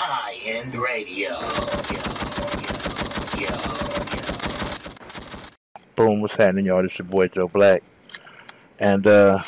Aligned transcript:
High 0.00 0.38
End 0.44 0.76
Radio. 0.76 1.40
Boom, 5.96 6.20
what's 6.20 6.36
happening, 6.36 6.66
y'all? 6.66 6.84
This 6.84 7.00
your 7.00 7.08
boy 7.08 7.26
Joe 7.26 7.48
Black. 7.48 7.82
And 8.78 9.04
uh 9.08 9.42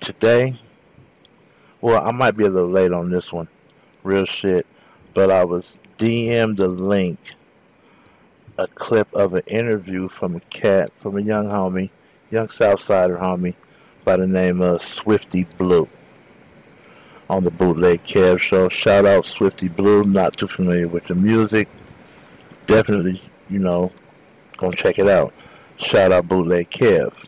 today, 0.00 0.58
well, 1.80 2.04
I 2.04 2.10
might 2.10 2.36
be 2.36 2.44
a 2.44 2.50
little 2.50 2.68
late 2.68 2.90
on 2.90 3.10
this 3.10 3.32
one. 3.32 3.46
Real 4.02 4.24
shit. 4.24 4.66
But 5.14 5.30
I 5.30 5.44
was 5.44 5.78
DM'd 5.96 6.58
a 6.58 6.66
link, 6.66 7.20
a 8.58 8.66
clip 8.66 9.06
of 9.14 9.34
an 9.34 9.44
interview 9.46 10.08
from 10.08 10.34
a 10.34 10.40
cat, 10.40 10.90
from 10.98 11.16
a 11.16 11.20
young 11.20 11.46
homie, 11.46 11.90
young 12.32 12.48
Southsider 12.48 13.20
homie, 13.20 13.54
by 14.04 14.16
the 14.16 14.26
name 14.26 14.60
of 14.60 14.82
Swifty 14.82 15.44
Blue 15.44 15.88
on 17.28 17.44
the 17.44 17.50
Bootleg 17.50 18.04
Kev 18.04 18.38
show. 18.38 18.68
Shout 18.68 19.04
out 19.06 19.26
Swifty 19.26 19.68
Blue. 19.68 20.04
Not 20.04 20.36
too 20.36 20.46
familiar 20.46 20.88
with 20.88 21.04
the 21.04 21.14
music. 21.14 21.68
Definitely, 22.66 23.20
you 23.48 23.58
know, 23.58 23.92
gonna 24.56 24.76
check 24.76 24.98
it 24.98 25.08
out. 25.08 25.32
Shout 25.76 26.12
out 26.12 26.28
Bootleg 26.28 26.70
Kev 26.70 27.26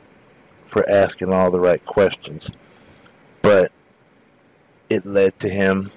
for 0.65 0.89
asking 0.89 1.33
all 1.33 1.51
the 1.51 1.61
right 1.61 1.85
questions. 1.85 2.51
But 3.43 3.73
it 4.89 5.05
led 5.05 5.39
to 5.41 5.49
him 5.49 5.93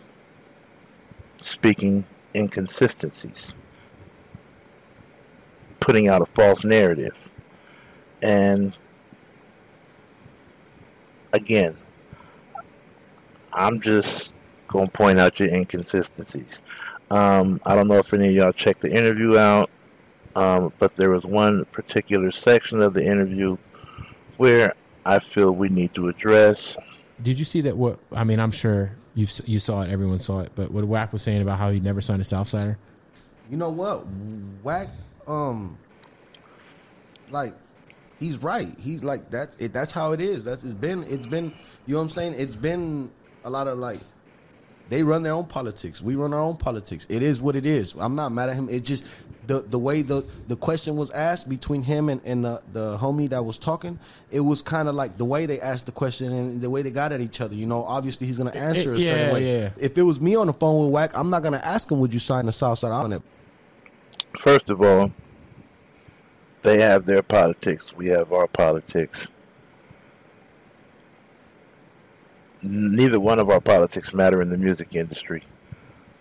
speaking 1.42 2.06
inconsistencies, 2.36 3.54
putting 5.80 6.08
out 6.08 6.22
a 6.22 6.26
false 6.26 6.64
narrative. 6.64 7.30
And 8.22 8.78
again, 11.34 11.76
I'm 13.54 13.82
just 13.82 14.34
going 14.68 14.88
to 14.88 14.92
point 14.92 15.20
out 15.20 15.40
your 15.40 15.50
inconsistencies. 15.50 16.62
Um, 17.10 17.60
I 17.66 17.76
don't 17.76 17.88
know 17.88 17.98
if 17.98 18.14
any 18.14 18.30
of 18.30 18.34
y'all 18.34 18.52
checked 18.54 18.82
the 18.82 18.92
interview 18.92 19.38
out, 19.38 19.70
um, 20.36 20.72
but 20.80 20.96
there 20.96 21.10
was 21.10 21.26
one 21.26 21.66
particular 21.66 22.32
section 22.32 22.82
of 22.82 22.94
the 22.94 23.06
interview 23.06 23.58
where 24.38 24.74
I 25.06 25.20
feel 25.20 25.52
we 25.52 25.70
need 25.70 25.94
to 25.96 26.08
address. 26.08 26.78
Did 27.22 27.38
you 27.38 27.46
see 27.46 27.62
that? 27.62 27.78
What 27.78 28.00
I 28.14 28.24
mean, 28.24 28.40
I'm 28.40 28.52
sure 28.52 28.96
you 29.14 29.28
you 29.46 29.60
saw 29.60 29.82
it. 29.82 29.92
Everyone 29.92 30.20
saw 30.20 30.40
it. 30.40 30.52
But 30.56 30.72
what 30.72 30.86
Wack 30.86 31.12
was 31.12 31.22
saying 31.22 31.42
about 31.42 31.60
how 31.60 31.70
he 31.72 31.80
never 31.80 32.02
signed 32.02 32.22
a 32.22 32.26
Southsider. 32.26 32.78
You 33.50 33.58
know 33.58 33.70
what? 33.70 34.06
Wack, 34.64 34.88
um, 35.28 35.78
like 37.30 37.54
he's 38.20 38.38
right. 38.38 38.74
He's 38.80 39.04
like 39.04 39.30
that's 39.30 39.58
it. 39.58 39.74
That's 39.74 39.92
how 39.92 40.14
it 40.14 40.22
is. 40.22 40.46
That's 40.46 40.64
it's 40.64 40.78
been. 40.78 41.04
It's 41.04 41.28
been. 41.28 41.54
You 41.86 41.96
know 41.96 41.98
what 41.98 42.04
I'm 42.04 42.10
saying? 42.10 42.36
It's 42.38 42.56
been 42.56 43.12
a 43.44 43.50
lot 43.50 43.68
of 43.68 43.78
like 43.80 44.00
they 44.90 45.04
run 45.04 45.24
their 45.24 45.34
own 45.34 45.46
politics. 45.46 46.02
We 46.02 46.16
run 46.16 46.34
our 46.34 46.42
own 46.42 46.58
politics. 46.58 47.08
It 47.10 47.24
is 47.24 47.40
what 47.40 47.56
it 47.56 47.66
is. 47.66 47.96
I'm 47.98 48.16
not 48.16 48.34
mad 48.34 48.50
at 48.50 48.56
him. 48.56 48.68
It 48.70 48.84
just 48.84 49.06
the 49.48 49.62
the 49.62 49.80
way 49.80 50.02
the 50.02 50.26
the 50.48 50.56
question 50.56 50.98
was 50.98 51.10
asked 51.12 51.48
between 51.50 51.82
him 51.82 52.10
and, 52.10 52.22
and 52.26 52.44
the, 52.44 52.62
the 52.74 52.98
homie 52.98 53.30
that 53.30 53.44
was 53.44 53.58
talking, 53.58 54.00
it 54.32 54.42
was 54.42 54.62
kind 54.62 54.90
of 54.90 54.96
like 54.96 55.18
the 55.18 55.26
way 55.26 55.46
they 55.46 55.60
asked 55.62 55.86
the 55.86 55.92
question 55.92 56.32
and 56.32 56.62
the 56.62 56.70
way 56.70 56.82
they 56.82 56.92
got 56.92 57.12
at 57.12 57.22
each 57.22 57.42
other. 57.42 57.56
You 57.56 57.66
know, 57.66 57.84
obviously 57.86 58.28
he's 58.28 58.38
gonna 58.38 58.52
answer 58.52 58.94
a 58.94 59.00
yeah, 59.00 59.10
certain 59.10 59.34
way. 59.34 59.60
yeah. 59.62 59.70
If 59.78 59.98
it 59.98 60.04
was 60.04 60.20
me 60.20 60.36
on 60.36 60.48
the 60.48 60.54
phone 60.54 60.84
with 60.84 60.92
Wack, 60.92 61.12
I'm 61.18 61.30
not 61.30 61.42
gonna 61.42 61.62
ask 61.64 61.90
him, 61.90 62.00
"Would 62.02 62.14
you 62.14 62.20
sign 62.20 62.46
the 62.46 62.52
Southside 62.52 62.92
on 62.92 63.14
it?" 63.14 63.22
First 64.38 64.70
of 64.70 64.82
all, 64.82 65.12
they 66.64 66.82
have 66.82 67.06
their 67.06 67.24
politics. 67.24 67.94
We 67.96 68.10
have 68.10 68.32
our 68.34 68.48
politics. 68.48 69.28
Neither 72.64 73.20
one 73.20 73.40
of 73.40 73.50
our 73.50 73.60
politics 73.62 74.14
matter 74.14 74.42
in 74.42 74.50
the 74.50 74.58
music 74.58 74.96
industry. 74.96 75.44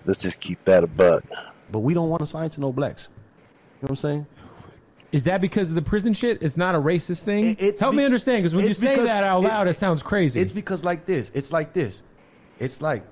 Let's 0.07 0.19
just 0.21 0.41
keep 0.41 0.65
that 0.65 0.83
a 0.83 0.87
buck. 0.87 1.25
But 1.71 1.81
we 1.81 1.93
don't 1.95 2.09
want 2.09 2.21
to 2.21 2.27
sign 2.27 2.51
to 2.51 2.61
no 2.61 2.73
blacks. 2.73 3.09
You 3.13 3.17
know 3.17 3.79
what 3.83 3.91
I'm 3.91 3.97
saying? 3.97 4.27
Is 5.13 5.25
that 5.25 5.41
because 5.41 5.69
of 5.69 5.75
the 5.75 5.83
prison 5.83 6.15
shit? 6.15 6.43
It's 6.43 6.57
not 6.57 6.75
a 6.75 6.79
racist 6.79 7.23
thing. 7.23 7.45
It- 7.51 7.63
it's 7.63 7.81
Help 7.81 7.95
me 7.95 8.05
understand, 8.05 8.43
because 8.43 8.55
when 8.55 8.67
you 8.67 8.75
say 8.75 8.97
that 9.05 9.25
out 9.25 9.45
it- 9.45 9.49
loud, 9.49 9.69
it, 9.69 9.77
sounds 9.77 10.03
crazy. 10.03 10.41
It's 10.41 10.53
because 10.53 10.85
like 10.85 11.05
this. 11.05 11.31
It's 11.35 11.53
like 11.53 11.73
this. 11.73 12.03
It's 12.59 12.81
like 12.81 13.03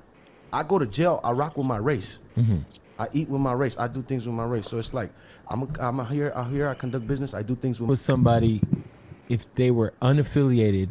I 0.53 0.62
go 0.62 0.78
to 0.78 0.87
jail. 0.87 1.21
I 1.25 1.33
rock 1.33 1.56
with 1.56 1.67
my 1.67 1.77
race. 1.78 2.21
Mm-hmm. 2.37 2.59
I 2.99 3.09
eat 3.12 3.28
with 3.28 3.41
my 3.41 3.53
race. 3.53 3.77
I 3.78 3.88
do 3.88 4.03
things 4.03 4.27
with 4.27 4.34
my 4.34 4.44
race. 4.44 4.69
So 4.69 4.78
it's 4.78 4.94
like 4.94 5.11
I'm 5.49 5.62
a, 5.62 5.69
I'm 5.81 6.00
a 6.00 6.05
here. 6.05 6.33
I 6.34 6.44
here. 6.44 6.69
I 6.69 6.75
conduct 6.75 7.06
business. 7.06 7.34
I 7.34 7.43
do 7.43 7.55
things 7.56 7.81
with. 7.81 7.91
with 7.91 8.00
somebody 8.00 8.62
if 9.28 9.53
they 9.56 9.71
were 9.71 9.93
unaffiliated. 10.00 10.91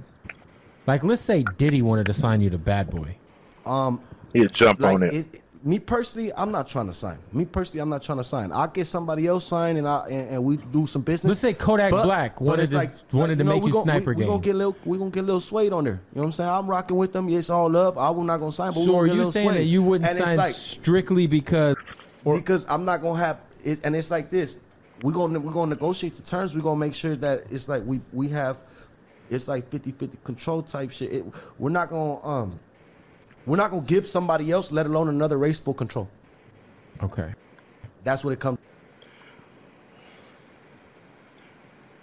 Like, 0.88 1.04
let's 1.04 1.22
say 1.22 1.44
Diddy 1.58 1.82
wanted 1.82 2.06
to 2.08 2.14
sign 2.14 2.42
you 2.42 2.50
to 2.50 2.58
Bad 2.58 2.90
Boy. 2.90 3.18
Um, 3.66 4.02
He'll 4.34 4.48
jump 4.48 4.80
like 4.80 4.96
on 4.96 5.04
it. 5.04 5.14
it, 5.14 5.42
me 5.64 5.80
personally, 5.80 6.32
I'm 6.34 6.52
not 6.52 6.70
trying 6.70 6.88
to 6.88 6.94
sign. 6.94 7.18
Me 7.34 7.44
personally, 7.44 7.82
I'm 7.82 7.90
not 7.90 8.02
trying 8.04 8.20
to 8.20 8.24
sign. 8.24 8.52
I'll 8.54 8.68
get 8.70 8.88
somebody 8.88 9.28
else 9.28 9.46
signed, 9.46 9.78
and 9.78 9.86
I 9.88 10.08
and, 10.08 10.30
and 10.32 10.44
we 10.46 10.58
do 10.58 10.88
some 10.88 11.02
business. 11.02 11.30
Let's 11.30 11.42
say 11.42 11.54
Kodak 11.54 11.92
Black 11.92 12.40
wanted 12.40 12.72
it's 12.72 12.72
to- 12.72 13.18
wanted 13.18 13.38
to 13.40 13.44
make 13.44 13.64
we 13.64 13.68
you 13.68 13.74
gon- 13.74 13.84
Sniper 13.84 14.12
we, 14.12 14.16
we 14.18 14.26
gonna 14.26 14.38
Gang. 14.38 14.42
get 14.44 14.56
a 14.56 14.58
little, 14.58 14.76
we 14.86 14.98
gonna 14.98 15.10
get 15.10 15.20
a 15.22 15.24
little 15.24 15.42
swayed 15.42 15.74
on 15.74 15.84
there. 15.84 15.94
You 15.94 16.00
know 16.16 16.22
what 16.22 16.26
I'm 16.28 16.32
saying? 16.34 16.50
I'm 16.50 16.68
rocking 16.68 16.96
with 16.96 17.12
them. 17.12 17.28
It's 17.28 17.50
all 17.50 17.76
up. 17.76 17.98
I'm 17.98 18.26
not 18.26 18.38
gonna 18.38 18.52
sign, 18.54 18.72
but 18.72 18.80
we 18.82 18.86
So 18.86 18.92
gonna 18.94 19.04
are 19.04 19.08
you 19.08 19.14
little 19.16 19.32
saying 19.32 19.52
that 19.54 19.66
you 19.66 19.84
wouldn't 19.84 20.10
and 20.10 20.18
it's 20.20 20.26
sign 20.28 20.38
like, 20.38 20.56
strictly 20.56 21.28
because 21.28 21.76
because 22.24 22.66
I'm 22.70 22.86
not 22.86 23.02
gonna 23.02 23.20
have 23.20 23.40
it, 23.66 23.82
and 23.84 23.94
it's 23.96 24.12
like 24.12 24.30
this. 24.30 24.58
We're 25.02 25.12
gonna 25.12 25.40
we're 25.40 25.52
gonna 25.52 25.70
negotiate 25.72 26.16
the 26.16 26.22
terms. 26.22 26.56
We're 26.56 26.62
gonna 26.62 26.80
make 26.80 26.94
sure 26.94 27.16
that 27.18 27.46
it's 27.52 27.68
like 27.68 27.84
we 27.86 28.00
we 28.14 28.30
have 28.30 28.58
it's 29.30 29.48
like 29.48 29.70
50-50 29.70 30.24
control 30.24 30.62
type 30.64 30.92
shit. 30.92 31.12
It, 31.14 31.26
we're 31.58 31.70
not 31.70 31.90
gonna 31.90 32.26
um 32.26 32.60
we're 33.46 33.58
not 33.58 33.72
gonna 33.72 33.84
give 33.84 34.08
somebody 34.08 34.52
else, 34.52 34.72
let 34.72 34.86
alone 34.86 35.08
another 35.10 35.38
race, 35.38 35.60
full 35.60 35.74
control. 35.74 36.08
okay, 37.02 37.34
That's 38.04 38.24
what 38.24 38.34
it 38.34 38.40
comes. 38.40 38.58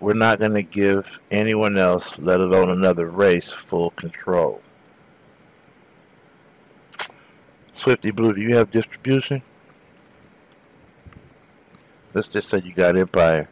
We're 0.01 0.13
not 0.13 0.39
going 0.39 0.53
to 0.53 0.63
give 0.63 1.19
anyone 1.31 1.79
else, 1.79 2.19
let 2.19 2.39
alone 2.39 2.69
another 2.69 3.07
race, 3.07 3.51
full 3.51 3.89
control. 3.93 4.61
Swifty 7.73 8.11
Blue, 8.11 8.35
do 8.35 8.43
you 8.43 8.55
have 8.55 8.71
distribution? 8.71 9.41
Let's 12.13 12.29
just 12.29 12.51
say 12.51 12.61
you 12.63 12.75
got 12.75 12.99
Empire. 12.99 13.49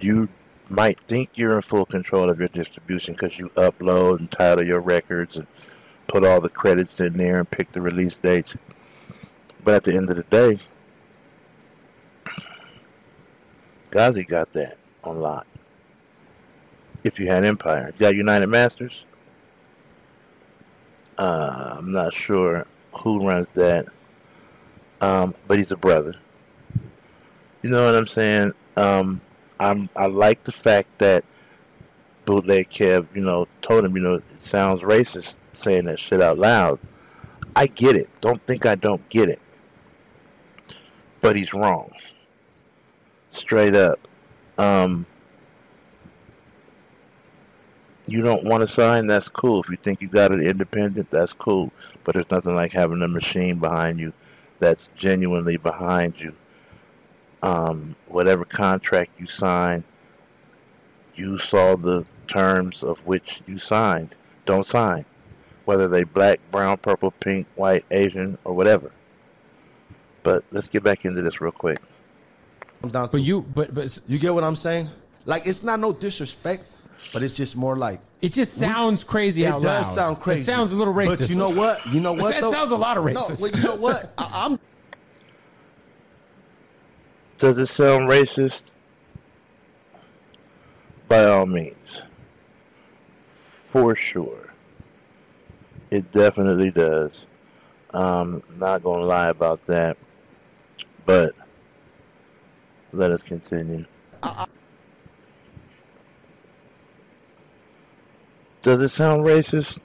You 0.00 0.28
might 0.70 1.00
think 1.00 1.30
you're 1.34 1.56
in 1.56 1.62
full 1.62 1.84
control 1.84 2.30
of 2.30 2.38
your 2.38 2.48
distribution 2.48 3.14
because 3.14 3.38
you 3.38 3.48
upload 3.50 4.20
and 4.20 4.30
title 4.30 4.64
your 4.64 4.80
records 4.80 5.36
and 5.36 5.46
put 6.06 6.24
all 6.24 6.40
the 6.40 6.48
credits 6.48 7.00
in 7.00 7.14
there 7.14 7.40
and 7.40 7.50
pick 7.50 7.72
the 7.72 7.80
release 7.80 8.16
dates. 8.16 8.54
But 9.64 9.74
at 9.74 9.84
the 9.84 9.96
end 9.96 10.08
of 10.10 10.16
the 10.16 10.22
day, 10.22 10.58
Ghazi 13.90 14.24
got 14.24 14.52
that 14.52 14.78
on 15.02 15.20
lock. 15.20 15.46
If 17.02 17.18
you 17.18 17.26
had 17.26 17.44
Empire, 17.44 17.92
you 17.92 17.98
got 17.98 18.14
United 18.14 18.46
Masters. 18.46 19.04
Uh, 21.18 21.74
I'm 21.78 21.92
not 21.92 22.14
sure 22.14 22.66
who 23.02 23.26
runs 23.26 23.52
that, 23.52 23.86
um, 25.00 25.34
but 25.48 25.58
he's 25.58 25.72
a 25.72 25.76
brother. 25.76 26.14
You 27.62 27.70
know 27.70 27.84
what 27.84 27.94
I'm 27.94 28.06
saying? 28.06 28.54
Um, 28.76 29.20
I'm 29.60 29.88
I 29.94 30.06
like 30.06 30.42
the 30.44 30.52
fact 30.52 30.98
that 30.98 31.24
bootleg 32.24 32.70
Kev, 32.70 33.06
you 33.14 33.22
know, 33.22 33.46
told 33.62 33.84
him, 33.84 33.96
you 33.96 34.02
know, 34.02 34.14
it 34.14 34.40
sounds 34.40 34.82
racist 34.82 35.36
saying 35.52 35.84
that 35.84 36.00
shit 36.00 36.20
out 36.20 36.38
loud. 36.38 36.80
I 37.54 37.66
get 37.66 37.94
it. 37.94 38.08
Don't 38.20 38.44
think 38.46 38.66
I 38.66 38.74
don't 38.74 39.06
get 39.08 39.28
it. 39.28 39.40
But 41.20 41.36
he's 41.36 41.52
wrong 41.52 41.92
straight 43.30 43.74
up. 43.74 43.98
Um, 44.58 45.06
you 48.06 48.22
don't 48.22 48.44
want 48.44 48.62
to 48.62 48.66
sign, 48.66 49.06
that's 49.06 49.28
cool. 49.28 49.60
If 49.60 49.68
you 49.68 49.76
think 49.76 50.00
you 50.00 50.08
got 50.08 50.32
it 50.32 50.40
independent, 50.40 51.10
that's 51.10 51.32
cool. 51.32 51.72
But 52.04 52.14
there's 52.14 52.30
nothing 52.30 52.54
like 52.54 52.72
having 52.72 53.02
a 53.02 53.08
machine 53.08 53.58
behind 53.58 53.98
you 53.98 54.12
that's 54.58 54.90
genuinely 54.96 55.56
behind 55.56 56.18
you. 56.18 56.34
Um, 57.42 57.96
whatever 58.08 58.44
contract 58.44 59.12
you 59.18 59.26
sign, 59.26 59.84
you 61.14 61.38
saw 61.38 61.76
the 61.76 62.04
terms 62.28 62.82
of 62.82 63.06
which 63.06 63.40
you 63.46 63.58
signed. 63.58 64.14
Don't 64.44 64.66
sign. 64.66 65.04
Whether 65.64 65.88
they 65.88 66.04
black, 66.04 66.40
brown, 66.50 66.78
purple, 66.78 67.10
pink, 67.12 67.46
white, 67.54 67.84
Asian, 67.90 68.36
or 68.44 68.52
whatever. 68.54 68.90
But 70.22 70.44
let's 70.50 70.68
get 70.68 70.82
back 70.82 71.04
into 71.04 71.22
this 71.22 71.40
real 71.40 71.52
quick. 71.52 71.78
down 72.82 73.06
to 73.06 73.12
but 73.12 73.22
you 73.22 73.42
but 73.42 73.72
but 73.74 73.98
you 74.06 74.18
get 74.18 74.34
what 74.34 74.44
I'm 74.44 74.56
saying? 74.56 74.90
Like 75.24 75.46
it's 75.46 75.62
not 75.62 75.80
no 75.80 75.92
disrespect, 75.92 76.64
but 77.12 77.22
it's 77.22 77.32
just 77.32 77.56
more 77.56 77.76
like 77.76 78.00
it 78.20 78.32
just 78.32 78.54
sounds 78.54 79.02
crazy 79.02 79.44
it 79.44 79.48
out 79.48 79.62
does 79.62 79.86
loud. 79.86 79.94
sound 79.94 80.20
crazy. 80.20 80.42
It 80.42 80.44
sounds 80.44 80.72
a 80.72 80.76
little 80.76 80.92
racist. 80.92 81.20
But 81.20 81.30
you 81.30 81.36
know 81.36 81.48
what? 81.50 81.86
You 81.86 82.00
know 82.00 82.12
what? 82.12 82.34
It 82.36 82.42
though? 82.42 82.52
sounds 82.52 82.70
a 82.70 82.76
lot 82.76 82.98
of 82.98 83.04
No, 83.06 83.12
racist. 83.22 83.40
well, 83.40 83.50
you 83.50 83.62
know 83.62 83.76
what? 83.76 84.12
I, 84.18 84.46
I'm 84.46 84.59
Does 87.40 87.56
it 87.56 87.68
sound 87.68 88.10
racist? 88.10 88.72
By 91.08 91.24
all 91.24 91.46
means. 91.46 92.02
For 93.64 93.96
sure. 93.96 94.52
It 95.90 96.12
definitely 96.12 96.70
does. 96.70 97.26
I'm 97.94 98.42
not 98.58 98.82
gonna 98.82 99.06
lie 99.06 99.30
about 99.30 99.64
that, 99.64 99.96
but 101.06 101.34
let 102.92 103.10
us 103.10 103.22
continue. 103.22 103.86
Does 108.60 108.82
it 108.82 108.90
sound 108.90 109.24
racist? 109.24 109.80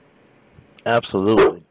Absolutely. 0.85 1.64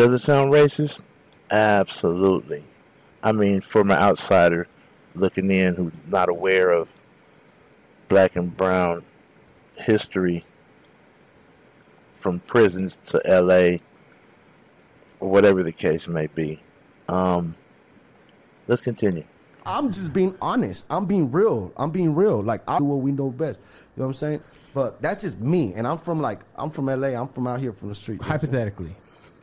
Does 0.00 0.12
it 0.12 0.20
sound 0.20 0.50
racist? 0.50 1.02
Absolutely. 1.50 2.64
I 3.22 3.32
mean, 3.32 3.60
from 3.60 3.90
an 3.90 3.98
outsider 3.98 4.66
looking 5.14 5.50
in 5.50 5.74
who's 5.74 5.92
not 6.06 6.30
aware 6.30 6.70
of 6.70 6.88
black 8.08 8.34
and 8.34 8.56
brown 8.56 9.04
history 9.76 10.42
from 12.18 12.40
prisons 12.40 12.98
to 13.08 13.20
LA 13.28 13.76
or 15.20 15.28
whatever 15.28 15.62
the 15.62 15.70
case 15.70 16.08
may 16.08 16.28
be. 16.28 16.62
Um, 17.06 17.54
let's 18.68 18.80
continue. 18.80 19.24
I'm 19.66 19.92
just 19.92 20.14
being 20.14 20.34
honest. 20.40 20.90
I'm 20.90 21.04
being 21.04 21.30
real. 21.30 21.74
I'm 21.76 21.90
being 21.90 22.14
real. 22.14 22.42
Like 22.42 22.62
I 22.66 22.78
do 22.78 22.84
what 22.84 23.02
we 23.02 23.12
know 23.12 23.28
best. 23.28 23.60
You 23.60 23.66
know 23.96 24.04
what 24.04 24.06
I'm 24.06 24.14
saying? 24.14 24.40
But 24.74 25.02
that's 25.02 25.20
just 25.20 25.40
me. 25.42 25.74
And 25.74 25.86
I'm 25.86 25.98
from 25.98 26.22
like 26.22 26.40
I'm 26.56 26.70
from 26.70 26.86
LA. 26.86 27.08
I'm 27.08 27.28
from 27.28 27.46
out 27.46 27.60
here 27.60 27.74
from 27.74 27.90
the 27.90 27.94
street. 27.94 28.14
you 28.14 28.20
know 28.20 28.28
what 28.28 28.32
I'm 28.32 28.40
saying? 28.40 28.52
Hypothetically, 28.52 28.96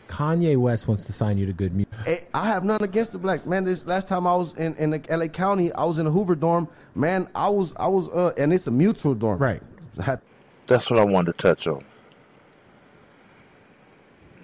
Kanye 0.08 0.58
West 0.58 0.88
wants 0.88 1.06
to 1.06 1.14
sign 1.14 1.38
you 1.38 1.46
to 1.46 1.54
good 1.54 1.74
music. 1.74 1.94
Eh, 2.06 2.18
I 2.34 2.48
have 2.48 2.64
nothing 2.64 2.88
against 2.88 3.12
the 3.12 3.18
black 3.18 3.46
man. 3.46 3.64
This 3.64 3.86
last 3.86 4.08
time 4.08 4.26
I 4.26 4.36
was 4.36 4.56
in, 4.56 4.76
in 4.76 4.90
the 4.92 5.02
LA 5.10 5.28
County, 5.28 5.72
I 5.74 5.86
was 5.86 6.00
in 6.00 6.08
a 6.08 6.12
Hoover 6.12 6.36
dorm. 6.36 6.68
Man, 6.96 7.28
I 7.36 7.50
was 7.50 7.76
I 7.76 7.88
was 7.88 8.10
uh 8.10 8.34
and 8.38 8.54
it's 8.54 8.68
a 8.68 8.72
mutual 8.72 9.14
dorm. 9.14 9.40
Right. 9.40 9.62
Had 10.04 10.22
That's 10.66 10.90
what 10.90 11.00
I 11.00 11.04
wanted 11.04 11.38
to 11.38 11.38
touch 11.38 11.68
on. 11.68 11.84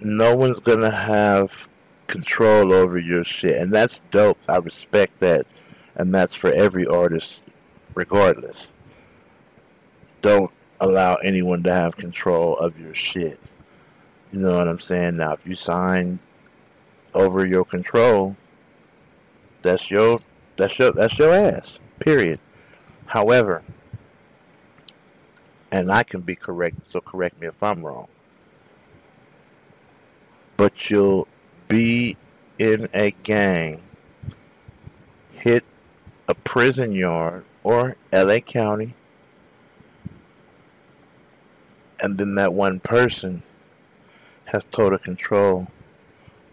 No 0.00 0.36
one's 0.36 0.60
gonna 0.60 0.90
have 0.90 1.68
control 2.06 2.72
over 2.72 2.98
your 2.98 3.24
shit, 3.24 3.56
and 3.56 3.72
that's 3.72 4.00
dope. 4.10 4.38
I 4.48 4.58
respect 4.58 5.20
that, 5.20 5.46
and 5.94 6.14
that's 6.14 6.34
for 6.34 6.52
every 6.52 6.86
artist, 6.86 7.46
regardless. 7.94 8.70
Don't 10.20 10.50
allow 10.80 11.14
anyone 11.16 11.62
to 11.62 11.72
have 11.72 11.96
control 11.96 12.58
of 12.58 12.78
your 12.78 12.94
shit. 12.94 13.40
You 14.34 14.40
know 14.40 14.56
what 14.56 14.66
I'm 14.66 14.80
saying? 14.80 15.18
Now, 15.18 15.34
if 15.34 15.46
you 15.46 15.54
sign 15.54 16.18
over 17.14 17.46
your 17.46 17.64
control, 17.64 18.34
that's 19.62 19.92
your 19.92 20.18
that's 20.56 20.76
your 20.76 20.90
that's 20.90 21.16
your 21.20 21.32
ass. 21.32 21.78
Period. 22.00 22.40
However, 23.06 23.62
and 25.70 25.88
I 25.92 26.02
can 26.02 26.22
be 26.22 26.34
correct, 26.34 26.88
so 26.88 27.00
correct 27.00 27.40
me 27.40 27.46
if 27.46 27.62
I'm 27.62 27.86
wrong. 27.86 28.08
But 30.56 30.90
you'll 30.90 31.28
be 31.68 32.16
in 32.58 32.88
a 32.92 33.12
gang, 33.12 33.82
hit 35.30 35.62
a 36.26 36.34
prison 36.34 36.90
yard 36.90 37.44
or 37.62 37.94
LA 38.12 38.40
County, 38.40 38.94
and 42.00 42.18
then 42.18 42.34
that 42.34 42.52
one 42.52 42.80
person 42.80 43.44
has 44.54 44.64
total 44.66 44.98
control 44.98 45.66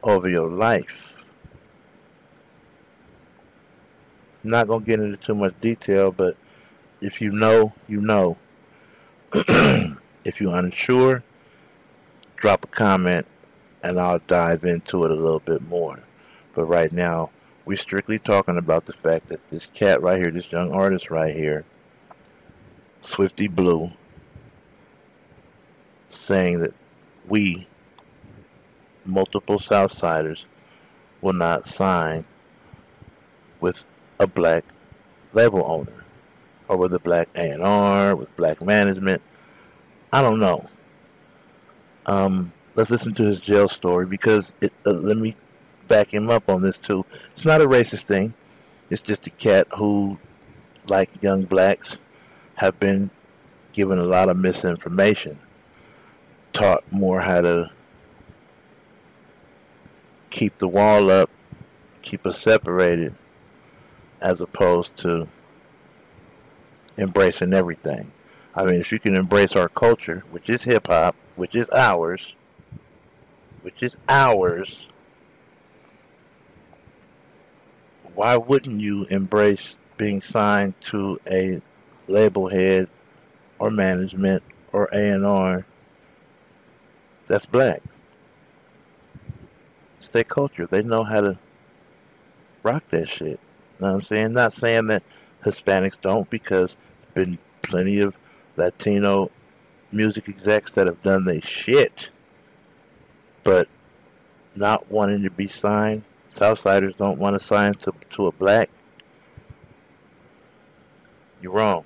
over 0.01 0.27
your 0.27 0.49
life. 0.49 1.23
not 4.43 4.67
gonna 4.67 4.83
get 4.83 4.99
into 4.99 5.15
too 5.17 5.35
much 5.35 5.53
detail, 5.61 6.11
but 6.11 6.35
if 6.99 7.21
you 7.21 7.29
know, 7.29 7.73
you 7.87 8.01
know. 8.01 8.37
if 10.25 10.41
you're 10.41 10.55
unsure, 10.55 11.23
drop 12.35 12.63
a 12.63 12.67
comment 12.67 13.27
and 13.83 13.99
I'll 13.99 14.17
dive 14.17 14.65
into 14.65 15.05
it 15.05 15.11
a 15.11 15.15
little 15.15 15.39
bit 15.39 15.61
more. 15.61 15.99
But 16.55 16.65
right 16.65 16.91
now, 16.91 17.29
we're 17.65 17.77
strictly 17.77 18.17
talking 18.17 18.57
about 18.57 18.87
the 18.87 18.93
fact 18.93 19.27
that 19.27 19.47
this 19.51 19.67
cat 19.67 20.01
right 20.01 20.17
here, 20.17 20.31
this 20.31 20.51
young 20.51 20.71
artist 20.71 21.11
right 21.11 21.35
here, 21.35 21.65
Swifty 23.03 23.47
Blue, 23.47 23.91
saying 26.09 26.61
that 26.61 26.73
we, 27.27 27.67
multiple 29.05 29.59
Southsiders, 29.59 30.45
will 31.21 31.33
not 31.33 31.65
sign 31.65 32.25
with 33.59 33.85
a 34.19 34.27
black 34.27 34.63
label 35.33 35.63
owner 35.65 36.05
or 36.67 36.77
with 36.77 36.93
a 36.93 36.99
black 36.99 37.29
A&R, 37.35 38.15
with 38.15 38.35
black 38.35 38.61
management. 38.61 39.21
I 40.11 40.21
don't 40.21 40.39
know. 40.39 40.65
Um, 42.05 42.51
let's 42.75 42.89
listen 42.89 43.13
to 43.15 43.23
his 43.23 43.39
jail 43.39 43.67
story 43.67 44.05
because 44.05 44.51
it, 44.61 44.73
uh, 44.85 44.91
let 44.91 45.17
me 45.17 45.35
back 45.87 46.13
him 46.13 46.29
up 46.29 46.49
on 46.49 46.61
this 46.61 46.79
too. 46.79 47.05
It's 47.33 47.45
not 47.45 47.61
a 47.61 47.67
racist 47.67 48.03
thing. 48.03 48.33
It's 48.89 49.01
just 49.01 49.27
a 49.27 49.29
cat 49.31 49.67
who, 49.77 50.17
like 50.89 51.21
young 51.21 51.43
blacks, 51.43 51.97
have 52.55 52.79
been 52.79 53.11
given 53.73 53.99
a 53.99 54.03
lot 54.03 54.29
of 54.29 54.37
misinformation, 54.37 55.37
taught 56.53 56.89
more 56.91 57.21
how 57.21 57.41
to 57.41 57.71
keep 60.31 60.57
the 60.57 60.67
wall 60.67 61.11
up, 61.11 61.29
keep 62.01 62.25
us 62.25 62.39
separated, 62.39 63.13
as 64.19 64.41
opposed 64.41 64.97
to 64.97 65.27
embracing 66.97 67.53
everything. 67.53 68.11
I 68.55 68.65
mean, 68.65 68.79
if 68.81 68.91
you 68.91 68.99
can 68.99 69.15
embrace 69.15 69.55
our 69.55 69.69
culture, 69.69 70.23
which 70.31 70.49
is 70.49 70.63
hip 70.63 70.87
hop, 70.87 71.15
which 71.35 71.55
is 71.55 71.69
ours, 71.69 72.33
which 73.61 73.83
is 73.83 73.97
ours, 74.09 74.87
why 78.15 78.35
wouldn't 78.37 78.81
you 78.81 79.05
embrace 79.05 79.77
being 79.97 80.21
signed 80.21 80.73
to 80.81 81.19
a 81.27 81.61
label 82.07 82.49
head 82.49 82.89
or 83.59 83.69
management 83.69 84.43
or 84.73 84.89
A&R 84.91 85.65
that's 87.27 87.45
black? 87.45 87.81
It's 90.01 90.09
their 90.09 90.23
culture. 90.23 90.65
They 90.65 90.81
know 90.81 91.03
how 91.03 91.21
to 91.21 91.37
rock 92.63 92.83
that 92.89 93.07
shit. 93.07 93.27
You 93.27 93.37
Know 93.79 93.87
what 93.89 93.93
I'm 93.93 94.01
saying? 94.01 94.33
Not 94.33 94.51
saying 94.51 94.87
that 94.87 95.03
Hispanics 95.45 96.01
don't, 96.01 96.27
because 96.27 96.75
there's 97.13 97.27
been 97.27 97.37
plenty 97.61 97.99
of 97.99 98.15
Latino 98.57 99.29
music 99.91 100.27
execs 100.27 100.73
that 100.73 100.87
have 100.87 101.01
done 101.01 101.25
their 101.25 101.41
shit, 101.41 102.09
but 103.43 103.67
not 104.55 104.89
wanting 104.89 105.21
to 105.21 105.29
be 105.29 105.47
signed. 105.47 106.01
Southsiders 106.33 106.97
don't 106.97 107.19
want 107.19 107.39
to 107.39 107.39
sign 107.39 107.75
to 107.75 107.93
to 108.09 108.25
a 108.25 108.31
black. 108.31 108.71
You're 111.43 111.51
wrong. 111.51 111.83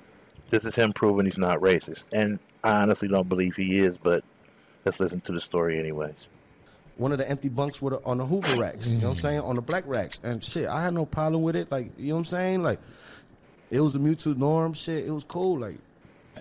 This 0.48 0.64
is 0.64 0.74
him 0.74 0.94
proving 0.94 1.26
he's 1.26 1.36
not 1.36 1.60
racist, 1.60 2.14
and 2.14 2.38
I 2.64 2.80
honestly 2.80 3.08
don't 3.08 3.28
believe 3.28 3.56
he 3.56 3.78
is. 3.80 3.98
But 3.98 4.24
let's 4.86 5.00
listen 5.00 5.20
to 5.20 5.32
the 5.32 5.40
story 5.40 5.78
anyways. 5.78 6.28
One 6.96 7.12
of 7.12 7.18
the 7.18 7.28
empty 7.28 7.48
bunks 7.48 7.80
with 7.82 7.92
a, 7.94 8.02
on 8.04 8.18
the 8.18 8.26
Hoover 8.26 8.60
racks. 8.60 8.88
You 8.88 8.98
know 8.98 9.08
what 9.08 9.12
I'm 9.12 9.16
saying? 9.18 9.40
On 9.40 9.54
the 9.54 9.62
black 9.62 9.84
racks. 9.86 10.20
And 10.22 10.42
shit, 10.42 10.66
I 10.66 10.82
had 10.82 10.94
no 10.94 11.04
problem 11.06 11.42
with 11.42 11.56
it. 11.56 11.70
Like, 11.70 11.90
you 11.98 12.08
know 12.08 12.14
what 12.14 12.20
I'm 12.20 12.24
saying? 12.26 12.62
Like, 12.62 12.78
it 13.70 13.80
was 13.80 13.94
a 13.94 13.98
mutual 13.98 14.34
norm. 14.34 14.72
Shit, 14.72 15.06
it 15.06 15.10
was 15.10 15.24
cool. 15.24 15.58
Like, 15.58 15.78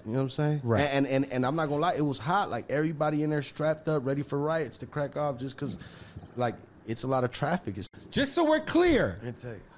you 0.05 0.11
know 0.11 0.17
what 0.17 0.23
I'm 0.23 0.29
saying? 0.29 0.61
Right. 0.63 0.81
And 0.81 1.07
and 1.07 1.31
and 1.31 1.45
I'm 1.45 1.55
not 1.55 1.67
gonna 1.67 1.81
lie, 1.81 1.95
it 1.95 2.05
was 2.05 2.19
hot. 2.19 2.49
Like 2.49 2.69
everybody 2.69 3.23
in 3.23 3.29
there 3.29 3.41
strapped 3.41 3.87
up, 3.87 4.05
ready 4.05 4.21
for 4.21 4.37
riots 4.37 4.77
to 4.79 4.85
crack 4.85 5.17
off, 5.17 5.39
just 5.39 5.55
because, 5.55 6.33
like, 6.37 6.55
it's 6.85 7.03
a 7.03 7.07
lot 7.07 7.23
of 7.23 7.31
traffic. 7.31 7.77
It's 7.77 7.87
Just 8.11 8.33
so 8.33 8.43
we're 8.43 8.59
clear, 8.59 9.19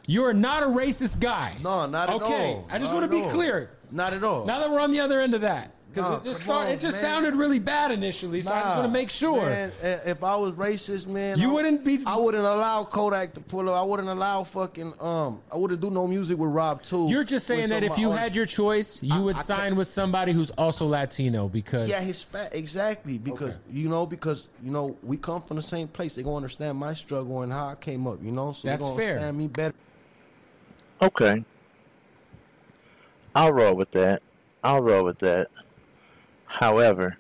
you 0.08 0.26
are 0.26 0.34
not 0.34 0.64
a 0.64 0.66
racist 0.66 1.20
guy. 1.20 1.56
No, 1.64 1.86
not 1.86 2.10
at 2.10 2.22
all. 2.22 2.24
Okay, 2.24 2.60
I 2.70 2.78
just 2.80 2.92
Not 2.92 3.00
want 3.02 3.12
to 3.12 3.18
be 3.18 3.24
all. 3.24 3.30
clear. 3.32 3.72
Not 3.92 4.14
at 4.14 4.24
all. 4.24 4.46
Now 4.46 4.60
that 4.60 4.70
we're 4.70 4.82
on 4.82 4.92
the 4.92 5.00
other 5.00 5.22
end 5.22 5.34
of 5.34 5.42
that, 5.42 5.72
because 5.98 6.12
Nah, 6.12 6.18
it 6.18 6.24
just 6.24 6.40
come 6.42 6.54
start, 6.54 6.68
on, 6.68 6.72
it 6.74 6.80
just 6.80 7.02
man. 7.02 7.12
sounded 7.12 7.36
really 7.36 7.60
bad 7.60 7.92
initially, 7.92 8.42
so 8.42 8.52
I 8.52 8.62
just 8.62 8.76
want 8.78 8.88
to 8.88 8.92
make 8.94 9.10
sure. 9.10 9.42
Man, 9.42 9.72
eh, 9.82 10.00
if 10.06 10.24
I 10.24 10.36
was 10.36 10.54
racist, 10.54 11.08
man, 11.08 11.40
You 11.40 11.50
I- 11.50 11.54
wouldn't 11.54 11.84
be- 11.84 12.04
I 12.06 12.18
wouldn't 12.18 12.44
allow 12.46 12.84
Kodak 12.84 13.34
to 13.34 13.42
pull 13.42 13.70
up. 13.70 13.76
I 13.76 13.82
wouldn't 13.84 14.08
allow 14.10 14.44
fucking 14.44 14.94
um. 15.00 15.42
I 15.52 15.58
wouldn't 15.58 15.82
do 15.82 15.90
no 15.90 16.08
music 16.08 16.38
with 16.38 16.52
Rob 16.52 16.84
too. 16.84 17.08
You're 17.10 17.24
just 17.24 17.48
saying 17.48 17.70
that 17.70 17.84
if 17.84 17.98
you 17.98 18.10
my 18.10 18.18
had 18.18 18.36
your 18.36 18.46
choice, 18.46 19.02
you 19.02 19.14
I- 19.16 19.20
would 19.20 19.36
I 19.38 19.42
sign 19.42 19.76
with 19.76 19.90
somebody 19.90 20.32
who's 20.32 20.52
also 20.52 20.86
Latino 20.86 21.48
because 21.48 21.90
Yeah, 21.90 22.04
Hispa- 22.04 22.54
exactly. 22.54 23.18
Because 23.18 23.56
Okay. 23.56 23.60
you 23.74 23.90
know, 23.90 24.06
because 24.06 24.50
you 24.64 24.72
know, 24.72 24.96
we 25.04 25.18
come 25.18 25.42
from 25.42 25.58
the 25.58 25.64
same 25.64 25.88
place. 25.88 26.16
They 26.16 26.24
gonna 26.24 26.36
understand 26.36 26.78
my 26.78 26.94
struggle 26.94 27.42
and 27.42 27.52
how 27.52 27.68
I 27.70 27.76
came 27.76 28.06
up. 28.08 28.20
You 28.22 28.32
know, 28.32 28.52
so 28.52 28.68
That's 28.68 28.84
they 28.84 28.90
gonna 28.90 29.02
fair. 29.02 29.10
understand 29.16 29.38
me 29.38 29.48
better. 29.48 29.76
Okay. 31.02 31.44
I'll 33.36 33.54
roll 33.54 33.76
with 33.76 33.92
that. 33.92 34.22
I'll 34.64 34.82
roll 34.82 35.04
with 35.06 35.20
that. 35.20 35.48
However, 36.48 37.18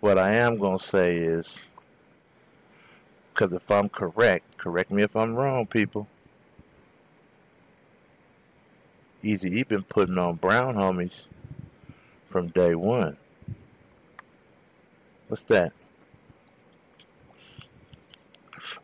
what 0.00 0.18
I 0.18 0.34
am 0.34 0.58
going 0.58 0.78
to 0.78 0.84
say 0.84 1.16
is 1.16 1.58
because 3.38 3.52
if 3.52 3.70
I'm 3.70 3.88
correct, 3.88 4.58
correct 4.58 4.90
me 4.90 5.04
if 5.04 5.16
I'm 5.16 5.36
wrong, 5.36 5.64
people. 5.64 6.08
Eazy, 9.22 9.52
he 9.52 9.62
been 9.62 9.84
putting 9.84 10.18
on 10.18 10.34
brown 10.34 10.74
homies 10.74 11.20
from 12.26 12.48
day 12.48 12.74
one. 12.74 13.16
What's 15.28 15.44
that? 15.44 15.72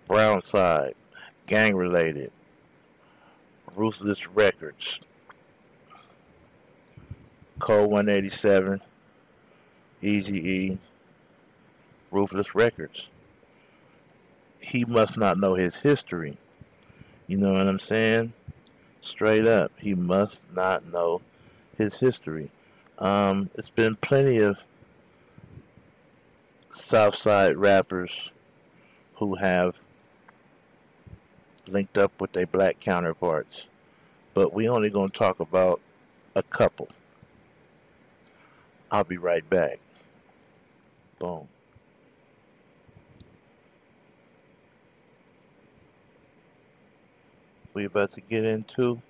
Brown 0.06 0.40
side, 0.40 0.94
gang 1.48 1.74
related, 1.74 2.30
ruthless 3.74 4.28
records, 4.28 5.00
Code 7.58 7.88
187, 7.88 8.80
Easy 10.02 10.38
E, 10.38 10.78
ruthless 12.10 12.54
records. 12.54 13.08
He 14.58 14.84
must 14.84 15.16
not 15.16 15.38
know 15.38 15.54
his 15.54 15.76
history. 15.76 16.36
You 17.28 17.38
know 17.38 17.52
what 17.52 17.68
I'm 17.68 17.78
saying? 17.78 18.32
Straight 19.00 19.46
up, 19.46 19.70
he 19.78 19.94
must 19.94 20.52
not 20.52 20.84
know 20.92 21.20
his 21.78 21.98
history. 21.98 22.50
Um, 22.98 23.50
it's 23.54 23.70
been 23.70 23.94
plenty 23.96 24.38
of 24.38 24.62
Southside 26.72 27.56
rappers 27.56 28.32
who 29.16 29.36
have 29.36 29.78
linked 31.68 31.96
up 31.96 32.20
with 32.20 32.32
their 32.32 32.46
black 32.46 32.80
counterparts, 32.80 33.66
but 34.34 34.52
we 34.52 34.68
only 34.68 34.90
gonna 34.90 35.08
talk 35.08 35.38
about 35.38 35.80
a 36.34 36.42
couple. 36.42 36.88
I'll 38.94 39.02
be 39.02 39.18
right 39.18 39.50
back. 39.50 39.80
Boom. 41.18 41.48
We 47.72 47.86
about 47.86 48.12
to 48.12 48.20
get 48.20 48.44
into 48.44 49.02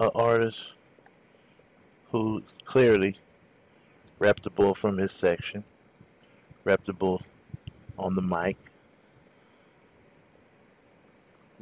an 0.00 0.08
artist 0.14 0.72
who 2.10 2.42
clearly 2.64 3.16
reputable 4.18 4.74
from 4.74 4.96
his 4.96 5.12
section, 5.12 5.62
reputable 6.64 7.20
on 7.98 8.14
the 8.14 8.22
mic, 8.22 8.56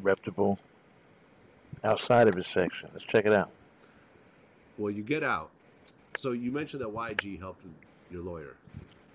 reputable 0.01 0.61
outside 1.85 2.29
of 2.29 2.35
his 2.35 2.47
section. 2.47 2.91
Let's 2.93 3.05
check 3.05 3.27
it 3.27 3.33
out. 3.33 3.51
Well, 4.77 4.91
you 4.91 5.03
get 5.03 5.23
out. 5.23 5.51
So 6.17 6.33
you 6.33 6.51
mentioned 6.51 6.83
that 6.83 6.89
YG 6.89 7.39
helped 7.39 7.65
your 8.11 8.23
lawyer, 8.23 8.57